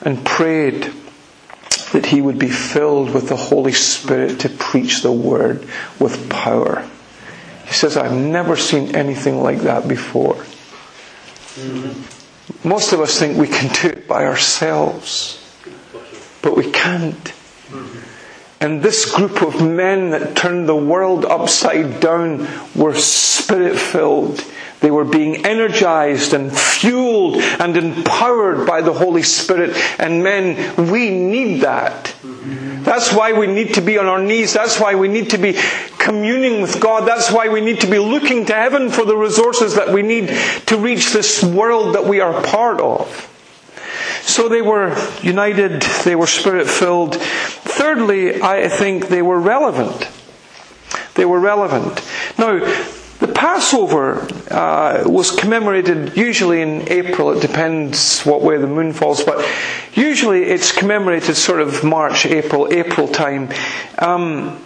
[0.00, 0.90] and prayed
[1.92, 6.88] that he would be filled with the Holy Spirit to preach the word with power.
[7.66, 10.34] He says, I've never seen anything like that before.
[11.54, 12.68] Mm-hmm.
[12.68, 15.40] Most of us think we can do it by ourselves,
[16.42, 17.32] but we can't.
[18.60, 24.44] And this group of men that turned the world upside down were spirit filled.
[24.84, 29.74] They were being energized and fueled and empowered by the Holy Spirit.
[29.98, 32.14] And men, we need that.
[32.84, 34.52] That's why we need to be on our knees.
[34.52, 35.54] That's why we need to be
[35.96, 37.08] communing with God.
[37.08, 40.28] That's why we need to be looking to heaven for the resources that we need
[40.66, 43.30] to reach this world that we are part of.
[44.20, 47.16] So they were united, they were spirit filled.
[47.16, 50.10] Thirdly, I think they were relevant.
[51.14, 52.02] They were relevant.
[52.38, 52.60] Now,
[53.20, 57.30] the Passover uh, was commemorated usually in April.
[57.36, 59.46] It depends what way the moon falls, but
[59.94, 63.50] usually it's commemorated sort of March, April, April time.
[63.98, 64.60] Um,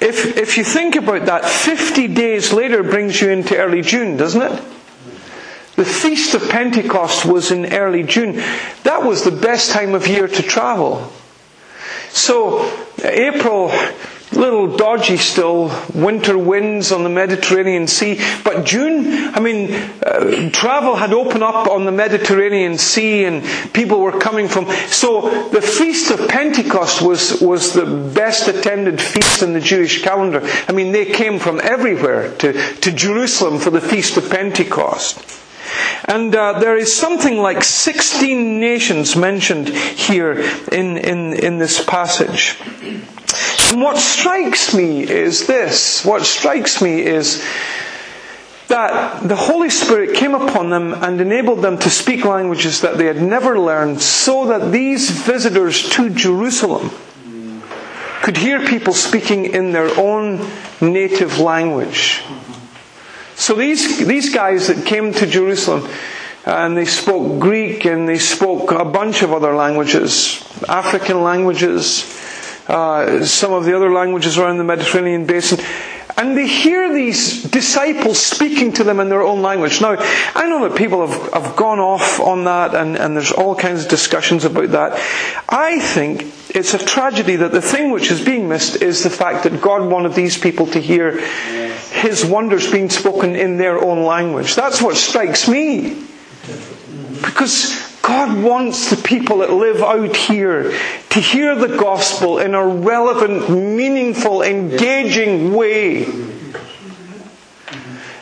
[0.00, 4.42] if, if you think about that, 50 days later brings you into early June, doesn't
[4.42, 4.62] it?
[5.76, 8.36] The Feast of Pentecost was in early June.
[8.84, 11.10] That was the best time of year to travel.
[12.10, 12.70] So,
[13.02, 13.70] April,
[14.36, 18.20] little dodgy still, winter winds on the Mediterranean Sea.
[18.44, 24.00] But June, I mean, uh, travel had opened up on the Mediterranean Sea and people
[24.00, 24.66] were coming from.
[24.88, 30.40] So the Feast of Pentecost was, was the best attended feast in the Jewish calendar.
[30.68, 35.40] I mean, they came from everywhere to, to Jerusalem for the Feast of Pentecost.
[36.06, 40.32] And uh, there is something like 16 nations mentioned here
[40.70, 42.58] in, in, in this passage.
[43.72, 46.04] And what strikes me is this.
[46.04, 47.44] What strikes me is
[48.68, 53.06] that the Holy Spirit came upon them and enabled them to speak languages that they
[53.06, 56.90] had never learned so that these visitors to Jerusalem
[58.22, 60.48] could hear people speaking in their own
[60.80, 62.22] native language.
[63.34, 65.86] So these, these guys that came to Jerusalem,
[66.46, 72.02] and they spoke Greek and they spoke a bunch of other languages, African languages,
[72.68, 75.58] uh, some of the other languages around the Mediterranean basin.
[76.16, 79.80] And they hear these disciples speaking to them in their own language.
[79.80, 79.96] Now,
[80.34, 83.82] I know that people have, have gone off on that and, and there's all kinds
[83.84, 84.92] of discussions about that.
[85.48, 86.22] I think
[86.54, 89.90] it's a tragedy that the thing which is being missed is the fact that God
[89.90, 91.20] wanted these people to hear
[91.90, 94.54] His wonders being spoken in their own language.
[94.54, 96.06] That's what strikes me.
[97.22, 100.78] Because God wants the people that live out here
[101.08, 106.33] to hear the gospel in a relevant, meaningful, engaging way.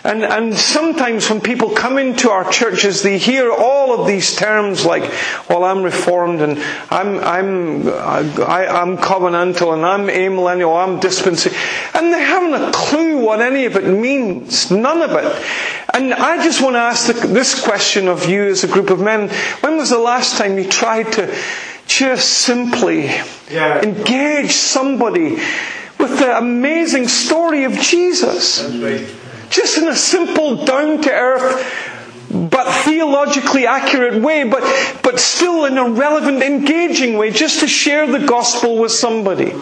[0.05, 4.85] And, and sometimes when people come into our churches, they hear all of these terms
[4.85, 5.05] like,
[5.49, 6.59] well, I'm reformed and
[6.91, 11.57] I'm, I'm, I, I'm covenantal and I'm amillennial, I'm dispensation.
[11.95, 14.73] And they haven't a clue what any of it means.
[14.73, 15.45] None of it.
[15.95, 18.99] And I just want to ask the, this question of you as a group of
[18.99, 19.29] men.
[19.61, 21.33] When was the last time you tried to
[21.87, 23.07] just simply
[23.51, 23.83] yeah.
[23.83, 25.37] engage somebody
[26.01, 28.59] with the amazing story of Jesus?
[29.53, 31.91] Just in a simple, down to earth,
[32.33, 34.63] but theologically accurate way, but,
[35.03, 39.53] but still in a relevant, engaging way, just to share the gospel with somebody.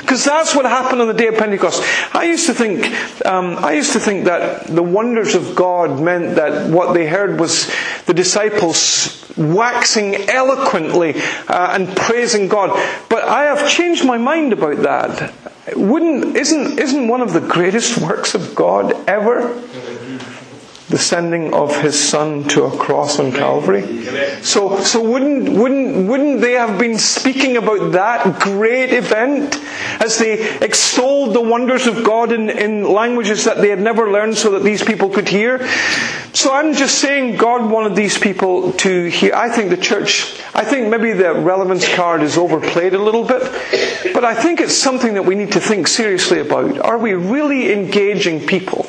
[0.00, 1.82] Because that's what happened on the day of Pentecost.
[2.14, 2.84] I used to think,
[3.24, 7.40] um, I used to think that the wonders of God meant that what they heard
[7.40, 7.72] was
[8.04, 11.14] the disciples waxing eloquently
[11.48, 12.70] uh, and praising God.
[13.08, 15.32] But I have changed my mind about that.
[15.74, 19.62] Wouldn't, isn't, isn't one of the greatest works of God ever
[20.88, 23.82] the sending of his son to a cross on Calvary?
[24.42, 29.56] So, so wouldn't, wouldn't, wouldn't they have been speaking about that great event
[30.00, 34.38] as they extolled the wonders of God in, in languages that they had never learned
[34.38, 35.58] so that these people could hear?
[36.38, 39.34] So I'm just saying God wanted these people to hear.
[39.34, 43.42] I think the church, I think maybe the relevance card is overplayed a little bit,
[44.14, 46.78] but I think it's something that we need to think seriously about.
[46.78, 48.86] Are we really engaging people?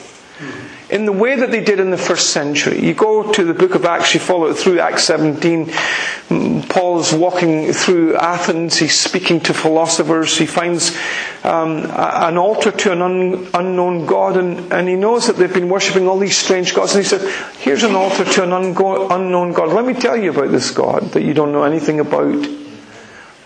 [0.89, 2.83] In the way that they did in the first century.
[2.83, 5.67] You go to the book of Acts, you follow it through Acts 17.
[5.67, 10.97] Mm, Paul's walking through Athens, he's speaking to philosophers, he finds
[11.43, 15.69] um, an altar to an un- unknown God, and, and he knows that they've been
[15.69, 17.21] worshipping all these strange gods, and he said,
[17.59, 19.69] Here's an altar to an ungo- unknown God.
[19.69, 22.47] Let me tell you about this God that you don't know anything about.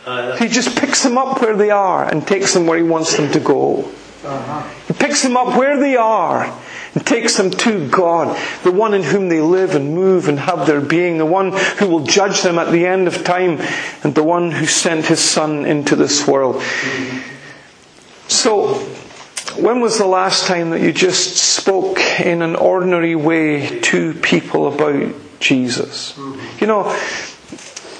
[0.05, 3.15] Uh, he just picks them up where they are and takes them where he wants
[3.15, 3.89] them to go.
[4.25, 4.69] Uh-huh.
[4.87, 6.45] He picks them up where they are
[6.93, 10.67] and takes them to God, the one in whom they live and move and have
[10.67, 13.59] their being, the one who will judge them at the end of time,
[14.03, 16.61] and the one who sent his Son into this world.
[18.27, 18.75] So,
[19.57, 24.67] when was the last time that you just spoke in an ordinary way to people
[24.73, 26.17] about Jesus?
[26.59, 26.83] You know,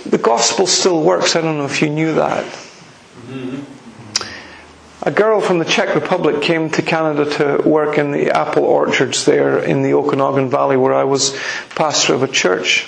[0.05, 1.35] the gospel still works.
[1.35, 2.45] I don't know if you knew that.
[5.05, 9.25] A girl from the Czech Republic came to Canada to work in the apple orchards
[9.25, 11.37] there in the Okanagan Valley where I was
[11.75, 12.87] pastor of a church.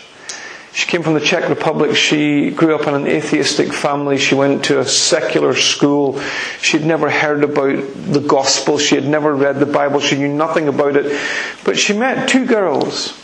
[0.72, 1.94] She came from the Czech Republic.
[1.98, 4.18] She grew up in an atheistic family.
[4.18, 6.22] She went to a secular school.
[6.62, 8.78] She'd never heard about the gospel.
[8.78, 10.00] She had never read the Bible.
[10.00, 11.20] She knew nothing about it.
[11.66, 13.22] But she met two girls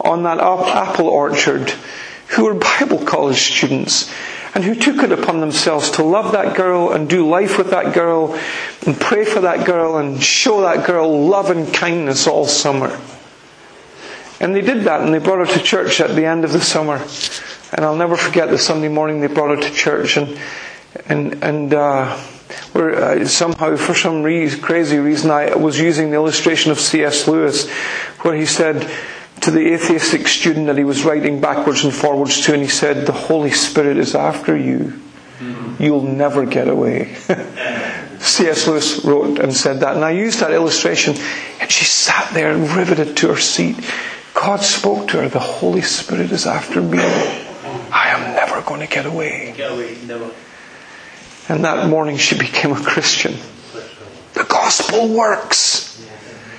[0.00, 1.70] on that apple orchard
[2.30, 4.12] who were Bible college students
[4.56, 7.92] and who took it upon themselves to love that girl and do life with that
[7.92, 8.32] girl
[8.86, 12.98] and pray for that girl and show that girl love and kindness all summer.
[14.40, 16.62] And they did that and they brought her to church at the end of the
[16.62, 17.04] summer.
[17.74, 20.40] And I'll never forget the Sunday morning they brought her to church and,
[21.04, 22.16] and, and, uh,
[22.72, 27.28] where uh, somehow, for some reason, crazy reason, I was using the illustration of C.S.
[27.28, 27.68] Lewis,
[28.22, 28.90] where he said
[29.46, 33.06] to the atheistic student that he was writing backwards and forwards to, and he said,
[33.06, 35.00] "The Holy Spirit is after you.
[35.78, 37.14] You'll never get away."
[38.18, 38.66] C.S.
[38.66, 41.14] Lewis wrote and said that, and I used that illustration,
[41.60, 43.76] and she sat there riveted to her seat.
[44.34, 46.98] God spoke to her, the Holy Spirit is after me.
[46.98, 49.54] I am never going to get away.
[49.56, 50.28] Get away, never.
[51.48, 53.36] And that morning she became a Christian.
[54.34, 55.85] The gospel works.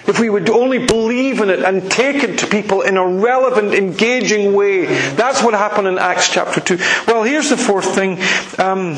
[0.07, 3.73] If we would only believe in it and take it to people in a relevant,
[3.73, 4.85] engaging way.
[5.15, 6.77] That's what happened in Acts chapter 2.
[7.07, 8.17] Well, here's the fourth thing.
[8.57, 8.95] Um,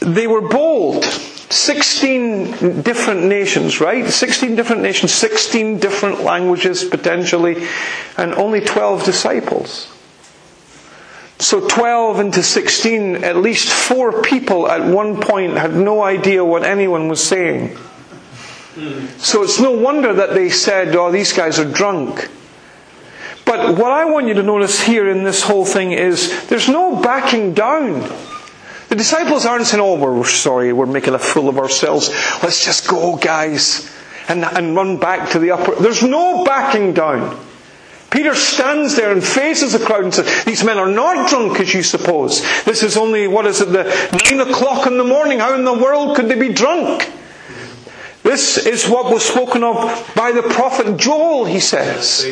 [0.00, 1.04] they were bold.
[1.04, 4.04] 16 different nations, right?
[4.06, 7.64] 16 different nations, 16 different languages potentially,
[8.16, 9.92] and only 12 disciples.
[11.38, 16.64] So 12 into 16, at least four people at one point had no idea what
[16.64, 17.76] anyone was saying.
[19.18, 22.28] So it's no wonder that they said, oh, these guys are drunk.
[23.46, 27.00] But what I want you to notice here in this whole thing is there's no
[27.00, 28.00] backing down.
[28.88, 32.08] The disciples aren't saying, oh, we're sorry, we're making a fool of ourselves.
[32.42, 33.90] Let's just go, guys,
[34.28, 35.74] and, and run back to the upper.
[35.76, 37.38] There's no backing down.
[38.10, 41.72] Peter stands there and faces the crowd and says, These men are not drunk as
[41.72, 42.42] you suppose.
[42.64, 43.84] This is only, what is it, the
[44.30, 45.38] nine o'clock in the morning.
[45.38, 47.10] How in the world could they be drunk?
[48.26, 49.76] This is what was spoken of
[50.16, 52.26] by the prophet Joel, he says.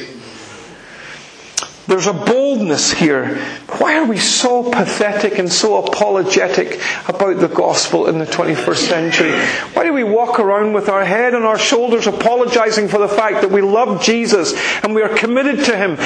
[1.86, 3.36] There's a boldness here.
[3.78, 9.32] Why are we so pathetic and so apologetic about the gospel in the 21st century?
[9.74, 13.42] Why do we walk around with our head on our shoulders apologizing for the fact
[13.42, 15.96] that we love Jesus and we are committed to Him?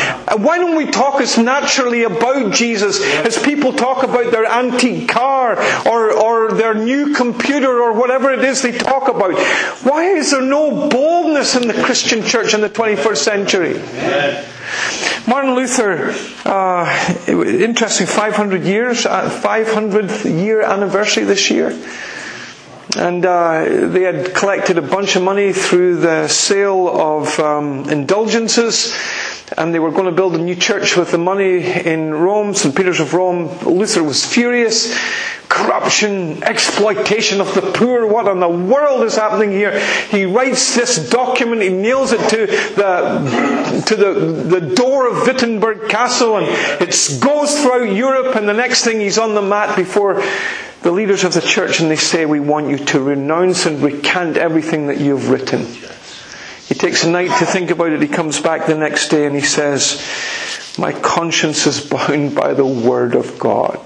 [0.42, 5.56] Why don't we talk as naturally about Jesus as people talk about their antique car
[5.86, 9.38] or, or their new computer or whatever it is they talk about?
[9.84, 14.48] Why is there no boldness in the Christian church in the 21st century?
[15.26, 16.14] Martin Luther,
[16.44, 21.78] uh, interesting, 500 years, uh, 500th year anniversary this year.
[22.96, 28.94] And uh, they had collected a bunch of money through the sale of um, indulgences,
[29.56, 32.74] and they were going to build a new church with the money in Rome, St.
[32.74, 33.48] Peter's of Rome.
[33.64, 34.96] Luther was furious.
[35.48, 39.80] Corruption, exploitation of the poor, what in the world is happening here?
[40.10, 42.46] He writes this document, he nails it to
[42.76, 46.46] the, to the, the door of Wittenberg Castle, and
[46.82, 50.22] it goes throughout Europe, and the next thing he's on the mat before
[50.82, 54.36] the leaders of the church and they say, We want you to renounce and recant
[54.36, 55.66] everything that you've written.
[56.78, 58.00] Takes a night to think about it.
[58.00, 60.00] He comes back the next day and he says,
[60.78, 63.80] My conscience is bound by the word of God.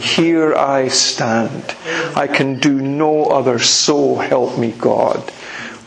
[0.00, 1.74] Here I stand.
[2.14, 3.58] I can do no other.
[3.58, 5.30] So help me God.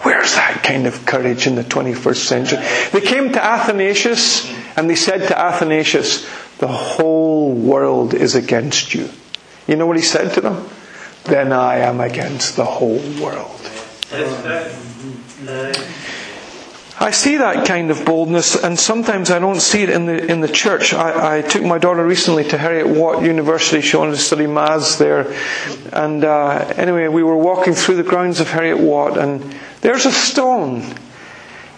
[0.01, 2.59] Where's that kind of courage in the 21st century?
[2.91, 6.27] They came to Athanasius and they said to Athanasius,
[6.57, 9.09] The whole world is against you.
[9.67, 10.67] You know what he said to them?
[11.25, 13.61] Then I am against the whole world.
[16.99, 20.41] I see that kind of boldness, and sometimes I don't see it in the in
[20.41, 20.93] the church.
[20.93, 23.81] I, I took my daughter recently to Heriot-Watt University.
[23.81, 25.33] She wanted to study maths there,
[25.91, 30.11] and uh, anyway, we were walking through the grounds of Harriet Watt, and there's a
[30.11, 30.83] stone,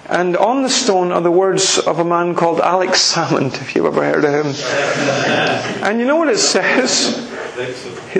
[0.09, 3.53] and on the stone are the words of a man called Alex Salmond.
[3.61, 4.53] If you've ever heard of him,
[5.81, 7.31] and you know what it says.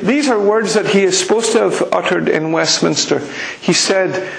[0.01, 3.19] These are words that he is supposed to have uttered in Westminster.
[3.59, 4.31] He said,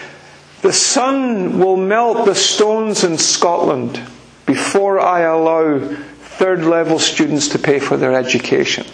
[0.63, 4.01] The sun will melt the stones in Scotland
[4.47, 8.87] before I allow third level students to pay for their education.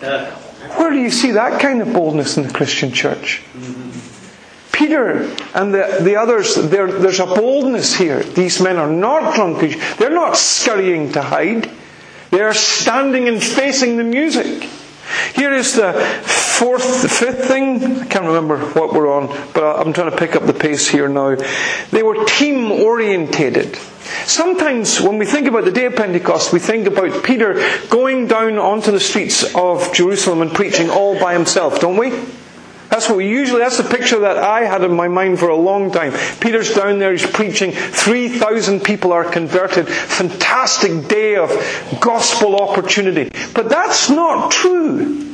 [0.00, 3.42] Where do you see that kind of boldness in the Christian church?
[4.72, 8.22] Peter and the, the others, there's a boldness here.
[8.22, 9.76] These men are not drunk.
[9.98, 11.70] They're not scurrying to hide.
[12.30, 14.68] They are standing and facing the music.
[15.34, 15.92] Here is the
[16.22, 18.00] fourth, the fifth thing.
[18.00, 21.08] I can't remember what we're on, but I'm trying to pick up the pace here
[21.08, 21.36] now.
[21.90, 23.76] They were team orientated.
[24.26, 27.54] Sometimes when we think about the day of Pentecost, we think about Peter
[27.88, 32.12] going down onto the streets of Jerusalem and preaching all by himself, don't we?
[32.90, 35.56] That's what we usually, that's the picture that I had in my mind for a
[35.56, 36.12] long time.
[36.40, 39.88] Peter's down there, he's preaching, 3,000 people are converted.
[39.88, 41.50] Fantastic day of
[42.00, 43.30] gospel opportunity.
[43.54, 45.24] But that's not true.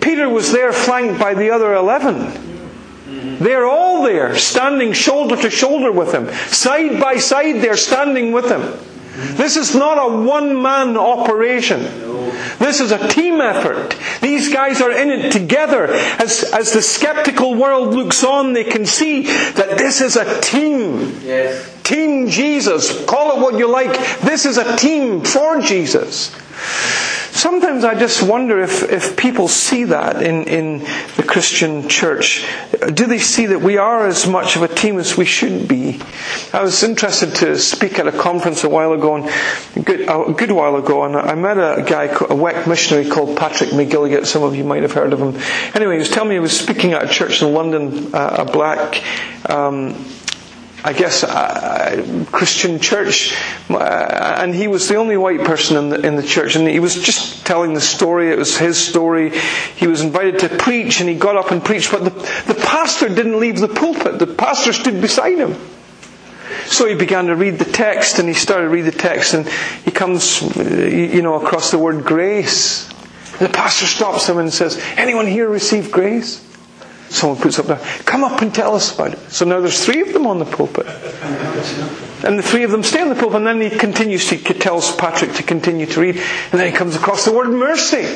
[0.00, 3.38] Peter was there flanked by the other 11.
[3.38, 6.32] They're all there, standing shoulder to shoulder with him.
[6.48, 8.62] Side by side, they're standing with him.
[9.36, 11.80] This is not a one man operation.
[12.58, 13.96] This is a team effort.
[14.20, 15.86] These guys are in it together.
[15.86, 21.18] As, as the skeptical world looks on, they can see that this is a team.
[21.22, 21.72] Yes.
[21.82, 23.04] Team Jesus.
[23.06, 23.92] Call it what you like.
[24.20, 26.34] This is a team for Jesus.
[27.36, 30.78] Sometimes I just wonder if, if people see that in, in
[31.16, 32.46] the Christian church.
[32.94, 36.00] Do they see that we are as much of a team as we should be?
[36.54, 39.28] I was interested to speak at a conference a while ago, and
[39.76, 43.36] a good, a good while ago, and I met a guy, a WEC missionary called
[43.36, 44.26] Patrick McGilligan.
[44.26, 45.40] Some of you might have heard of him.
[45.74, 48.44] Anyway, he was telling me he was speaking at a church in London, uh, a
[48.44, 49.02] black
[49.48, 49.94] um,
[50.86, 51.24] I guess,
[52.30, 53.34] Christian church,
[53.68, 56.78] uh, and he was the only white person in the, in the church, and he
[56.78, 58.30] was just telling the story.
[58.30, 59.36] It was his story.
[59.74, 62.10] He was invited to preach, and he got up and preached, but the,
[62.52, 64.20] the pastor didn't leave the pulpit.
[64.20, 65.56] The pastor stood beside him.
[66.66, 69.48] So he began to read the text, and he started to read the text, and
[69.84, 72.88] he comes, you know, across the word grace.
[73.38, 76.42] And the pastor stops him and says, "Anyone here receive grace?"
[77.08, 79.30] Someone puts up there, come up and tell us about it.
[79.30, 80.86] So now there's three of them on the pulpit.
[82.24, 84.90] And the three of them stay on the pulpit, and then he continues, he tells
[84.96, 86.16] Patrick to continue to read,
[86.50, 88.06] and then he comes across the word mercy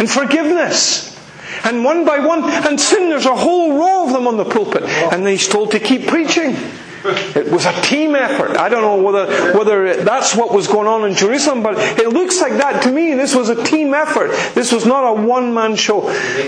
[0.00, 1.16] and forgiveness.
[1.64, 4.82] And one by one, and soon there's a whole row of them on the pulpit,
[4.82, 6.56] and he's told to keep preaching.
[7.04, 8.56] It was a team effort.
[8.56, 12.40] I don't know whether, whether that's what was going on in Jerusalem, but it looks
[12.40, 13.14] like that to me.
[13.14, 14.30] This was a team effort.
[14.54, 16.00] This was not a one man show.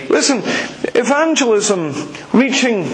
[0.08, 0.38] Listen,
[0.94, 1.92] evangelism,
[2.32, 2.88] reaching,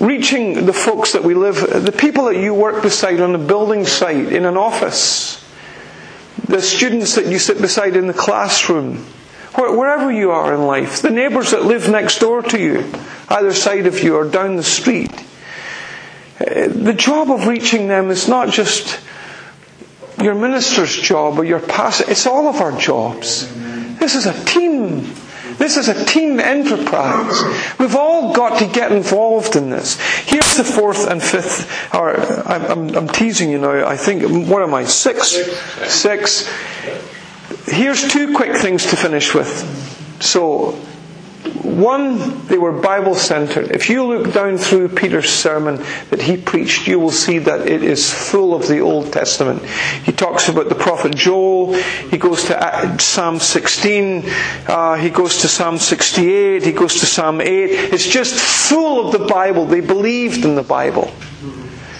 [0.00, 3.86] reaching the folks that we live, the people that you work beside on a building
[3.86, 5.42] site, in an office,
[6.48, 9.04] the students that you sit beside in the classroom,
[9.54, 12.92] wherever you are in life, the neighbours that live next door to you,
[13.28, 15.10] either side of you or down the street.
[16.38, 19.00] The job of reaching them is not just
[20.22, 23.52] your minister's job or your pastor, it's all of our jobs.
[23.98, 25.14] This is a team.
[25.58, 27.42] This is a team enterprise.
[27.78, 29.98] We've all got to get involved in this.
[30.26, 32.14] Here's the fourth and fifth, or
[32.46, 35.38] I'm, I'm, teasing you now, I think, what am I, six?
[35.90, 36.46] Six.
[37.66, 39.48] Here's two quick things to finish with.
[40.20, 40.78] So,
[41.54, 43.70] one, they were Bible centered.
[43.70, 45.76] If you look down through Peter's sermon
[46.10, 49.64] that he preached, you will see that it is full of the Old Testament.
[50.04, 51.74] He talks about the prophet Joel.
[51.74, 54.24] He goes to Psalm 16.
[54.66, 56.64] Uh, he goes to Psalm 68.
[56.64, 57.46] He goes to Psalm 8.
[57.48, 59.66] It's just full of the Bible.
[59.66, 61.12] They believed in the Bible.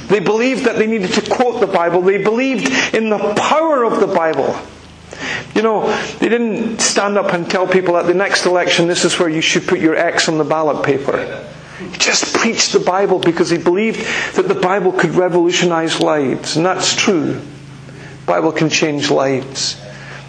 [0.08, 2.00] They believed that they needed to quote the Bible.
[2.00, 4.56] They believed in the power of the Bible.
[5.54, 5.86] You know,
[6.18, 9.40] they didn't stand up and tell people at the next election, this is where you
[9.40, 11.44] should put your X on the ballot paper.
[11.78, 14.00] He just preached the Bible because he believed
[14.34, 16.56] that the Bible could revolutionize lives.
[16.56, 17.34] And that's true.
[17.34, 19.80] The Bible can change lives.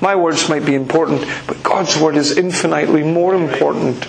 [0.01, 4.05] My words might be important, but God's word is infinitely more important.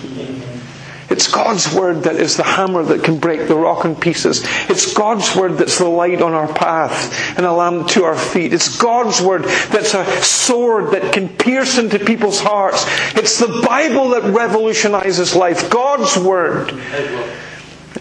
[1.09, 4.43] It's God's word that is the hammer that can break the rock in pieces.
[4.69, 8.53] It's God's word that's the light on our path and a lamp to our feet.
[8.53, 12.85] It's God's word that's a sword that can pierce into people's hearts.
[13.15, 15.69] It's the Bible that revolutionizes life.
[15.69, 16.71] God's word.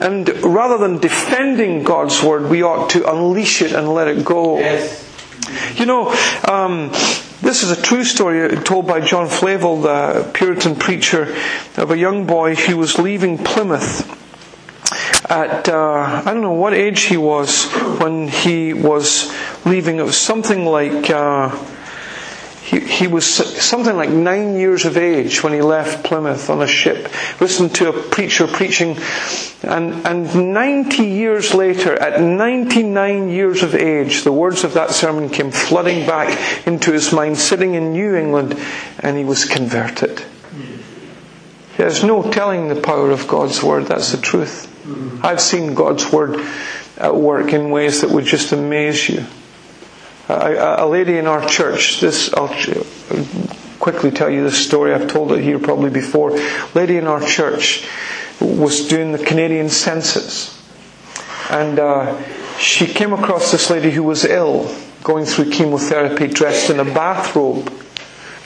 [0.01, 4.59] And rather than defending God's word, we ought to unleash it and let it go.
[4.59, 5.05] Yes.
[5.77, 6.15] You know,
[6.47, 6.93] um,
[7.41, 11.37] this is a true story told by John Flavel, the Puritan preacher,
[11.77, 14.15] of a young boy who was leaving Plymouth
[15.31, 17.67] at uh, I don't know what age he was
[18.01, 19.33] when he was
[19.65, 19.99] leaving.
[19.99, 21.11] It was something like.
[21.11, 21.57] Uh,
[22.69, 27.09] he, was something like nine years of age when he left Plymouth on a ship,
[27.41, 28.99] listened to a preacher preaching,
[29.63, 35.31] and, and 90 years later, at 99 years of age, the words of that sermon
[35.31, 38.55] came flooding back into his mind, sitting in New England,
[39.01, 40.23] and he was converted.
[41.79, 44.67] There's no telling the power of God's Word, that's the truth.
[45.25, 46.45] I've seen God's Word
[46.99, 49.25] at work in ways that would just amaze you
[50.29, 52.49] a, a lady in our church, this, I'll
[53.79, 54.93] quickly tell you this story.
[54.93, 56.39] I've told it here probably before.
[56.75, 57.87] Lady in our church
[58.41, 60.55] was doing the Canadian census.
[61.51, 62.21] And uh,
[62.59, 67.73] she came across this lady who was ill, going through chemotherapy, dressed in a bathrobe.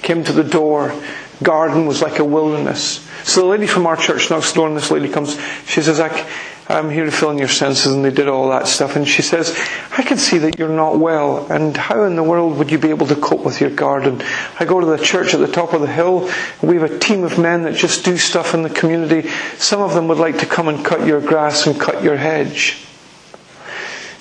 [0.03, 0.95] Came to the door.
[1.43, 3.09] Garden was like a wilderness.
[3.25, 6.29] So the lady from our church next door, and this lady comes, she says, I,
[6.69, 8.97] I'm here to fill in your census, and they did all that stuff.
[8.97, 9.57] And she says,
[9.97, 12.91] I can see that you're not well, and how in the world would you be
[12.91, 14.23] able to cope with your garden?
[14.59, 16.31] I go to the church at the top of the hill,
[16.63, 19.29] we have a team of men that just do stuff in the community.
[19.59, 22.87] Some of them would like to come and cut your grass and cut your hedge.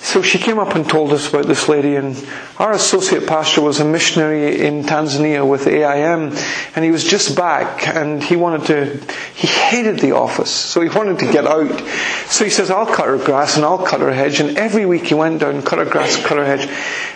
[0.02, 2.16] So she came up and told us about this lady, and
[2.58, 6.36] our associate pastor was a missionary in Tanzania with AIM,
[6.74, 10.88] and he was just back, and he wanted to, he hated the office, so he
[10.88, 11.80] wanted to get out.
[12.26, 15.04] So he says, I'll cut her grass and I'll cut her hedge, and every week
[15.04, 16.68] he went down, cut her grass, cut her hedge.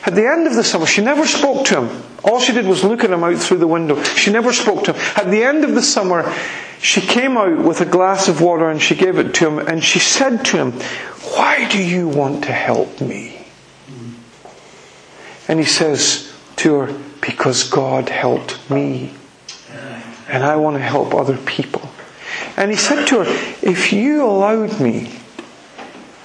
[0.07, 2.03] At the end of the summer, she never spoke to him.
[2.23, 4.01] All she did was look at him out through the window.
[4.03, 5.03] She never spoke to him.
[5.17, 6.33] At the end of the summer,
[6.81, 9.83] she came out with a glass of water and she gave it to him, and
[9.83, 10.81] she said to him,
[11.37, 13.47] why do you want to help me?
[15.49, 19.13] And he says to her, Because God helped me.
[20.29, 21.89] And I want to help other people.
[22.57, 23.31] And he said to her,
[23.63, 25.13] If you allowed me,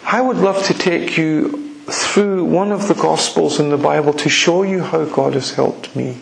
[0.06, 4.30] I would love to take you through one of the Gospels in the Bible to
[4.30, 6.18] show you how God has helped me.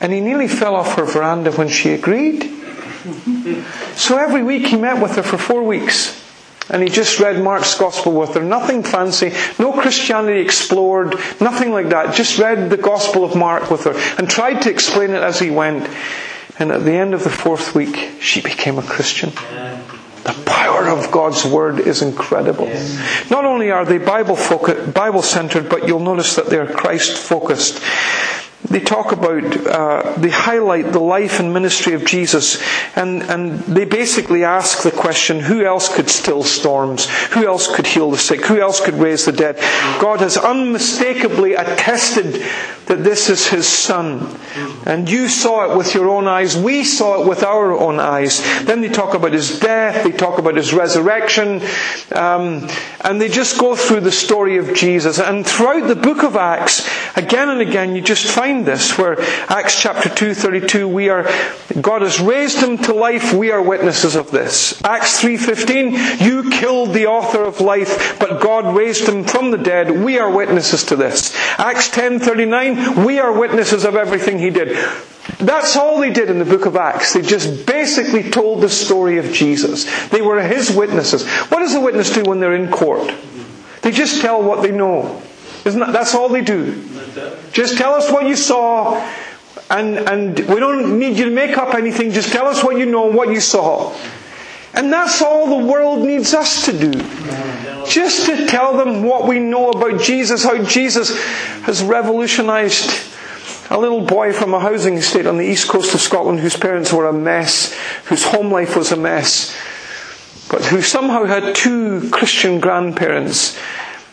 [0.00, 2.44] And he nearly fell off her veranda when she agreed.
[3.96, 6.19] So every week he met with her for four weeks.
[6.70, 8.42] And he just read Mark's Gospel with her.
[8.42, 12.14] Nothing fancy, no Christianity explored, nothing like that.
[12.14, 15.50] Just read the Gospel of Mark with her and tried to explain it as he
[15.50, 15.88] went.
[16.58, 19.30] And at the end of the fourth week, she became a Christian.
[19.30, 22.66] The power of God's Word is incredible.
[23.30, 24.36] Not only are they Bible
[24.92, 27.82] Bible centered, but you'll notice that they're Christ focused
[28.68, 32.62] they talk about, uh, they highlight the life and ministry of Jesus,
[32.94, 37.08] and, and they basically ask the question who else could still storms?
[37.30, 38.44] Who else could heal the sick?
[38.44, 39.56] Who else could raise the dead?
[40.00, 42.44] God has unmistakably attested
[42.90, 44.36] that this is His Son.
[44.84, 46.56] And you saw it with your own eyes.
[46.56, 48.42] We saw it with our own eyes.
[48.64, 51.62] Then they talk about His death, they talk about His resurrection,
[52.12, 52.68] um,
[53.00, 55.20] and they just go through the story of Jesus.
[55.20, 56.86] And throughout the book of Acts,
[57.16, 59.16] again and again, you just find this where
[59.48, 61.24] Acts chapter 2:32 we are
[61.80, 64.80] God has raised him to life we are witnesses of this.
[64.84, 69.90] Acts 3:15 you killed the author of life but God raised him from the dead
[70.04, 71.34] we are witnesses to this.
[71.58, 74.76] Acts 10:39 we are witnesses of everything he did.
[75.38, 77.12] That's all they did in the book of Acts.
[77.12, 79.86] They just basically told the story of Jesus.
[80.08, 81.26] They were his witnesses.
[81.48, 83.12] What does a witness do when they're in court?
[83.82, 85.22] They just tell what they know.
[85.64, 86.72] Isn't that, that's all they do.
[87.52, 89.00] Just tell us what you saw,
[89.70, 92.12] and, and we don't need you to make up anything.
[92.12, 93.94] Just tell us what you know and what you saw.
[94.74, 96.92] And that's all the world needs us to do.
[97.86, 101.20] Just to tell them what we know about Jesus, how Jesus
[101.62, 103.08] has revolutionized
[103.70, 106.92] a little boy from a housing estate on the east coast of Scotland whose parents
[106.92, 107.72] were a mess,
[108.06, 109.56] whose home life was a mess,
[110.50, 113.56] but who somehow had two Christian grandparents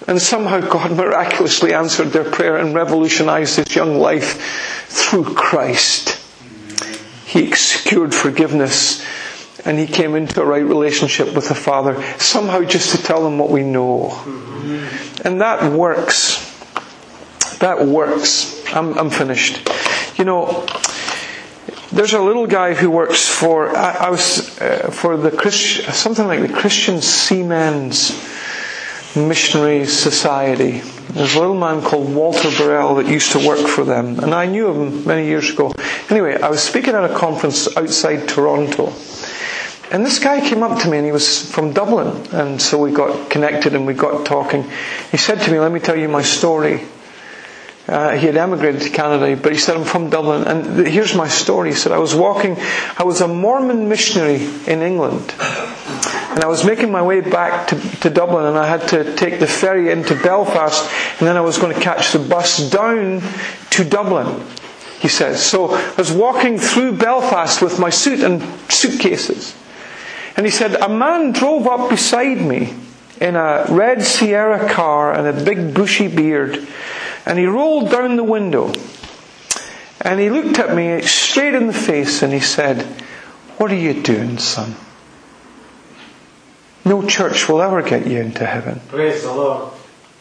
[0.06, 6.22] and somehow God miraculously answered their prayer and revolutionized his young life through Christ.
[7.26, 9.06] He secured forgiveness
[9.66, 13.38] and he came into a right relationship with the Father, somehow just to tell them
[13.38, 14.12] what we know.
[15.26, 16.44] And that works.
[17.60, 18.64] That works.
[18.74, 19.68] I'm, I'm finished.
[20.18, 20.66] You know,
[21.92, 26.28] there's a little guy who works for, I, I was, uh, for the Christ, something
[26.28, 28.12] like the Christian Seamen's
[29.18, 30.80] missionary society.
[31.10, 34.46] There's a little man called Walter Burrell that used to work for them, and I
[34.46, 35.74] knew him many years ago.
[36.10, 38.94] Anyway, I was speaking at a conference outside Toronto,
[39.92, 42.92] and this guy came up to me, and he was from Dublin, and so we
[42.92, 44.70] got connected and we got talking.
[45.12, 46.86] He said to me, "Let me tell you my story."
[47.88, 50.44] Uh, he had emigrated to Canada, but he said, I'm from Dublin.
[50.44, 51.70] And here's my story.
[51.70, 52.58] He said, I was walking,
[52.98, 55.34] I was a Mormon missionary in England.
[56.38, 59.40] And I was making my way back to, to Dublin and I had to take
[59.40, 63.24] the ferry into Belfast and then I was going to catch the bus down
[63.72, 64.46] to Dublin,
[65.00, 65.44] he says.
[65.44, 69.58] So I was walking through Belfast with my suit and suitcases.
[70.36, 72.76] And he said, a man drove up beside me
[73.20, 76.68] in a red Sierra car and a big bushy beard.
[77.26, 78.72] And he rolled down the window.
[80.02, 82.84] And he looked at me straight in the face and he said,
[83.58, 84.76] What are you doing, son?
[86.88, 88.80] No church will ever get you into heaven.
[88.88, 89.74] Praise the Lord.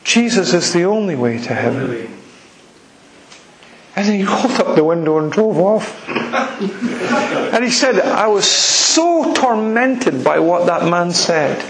[0.04, 2.12] Jesus is the only way to heaven.
[3.96, 6.08] And then he rolled up the window and drove off.
[6.08, 11.62] and he said, I was so tormented by what that man said.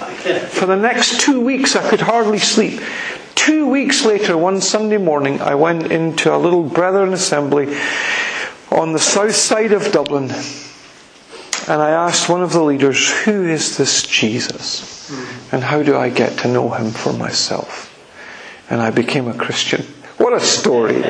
[0.50, 2.80] For the next two weeks, I could hardly sleep.
[3.34, 7.76] Two weeks later, one Sunday morning, I went into a little brethren assembly
[8.72, 10.30] on the south side of Dublin.
[11.68, 15.10] And I asked one of the leaders, Who is this Jesus?
[15.52, 17.92] And how do I get to know him for myself?
[18.70, 19.82] And I became a Christian.
[20.18, 21.02] What a story.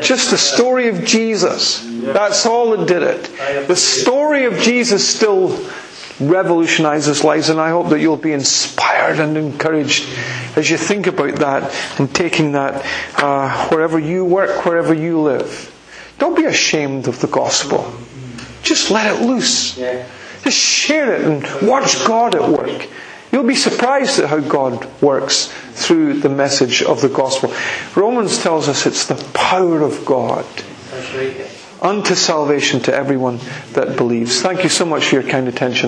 [0.00, 1.82] Just the story of Jesus.
[2.12, 3.68] That's all that did it.
[3.68, 5.56] The story of Jesus still
[6.20, 10.08] revolutionizes lives, and I hope that you'll be inspired and encouraged
[10.56, 12.84] as you think about that and taking that
[13.16, 15.70] uh, wherever you work, wherever you live.
[16.18, 17.92] Don't be ashamed of the gospel.
[18.64, 19.76] Just let it loose.
[20.42, 22.88] Just share it and watch God at work.
[23.32, 27.52] You'll be surprised at how God works through the message of the gospel.
[27.96, 30.46] Romans tells us it's the power of God
[31.82, 33.38] unto salvation to everyone
[33.72, 34.40] that believes.
[34.40, 35.82] Thank you so much for your kind attention.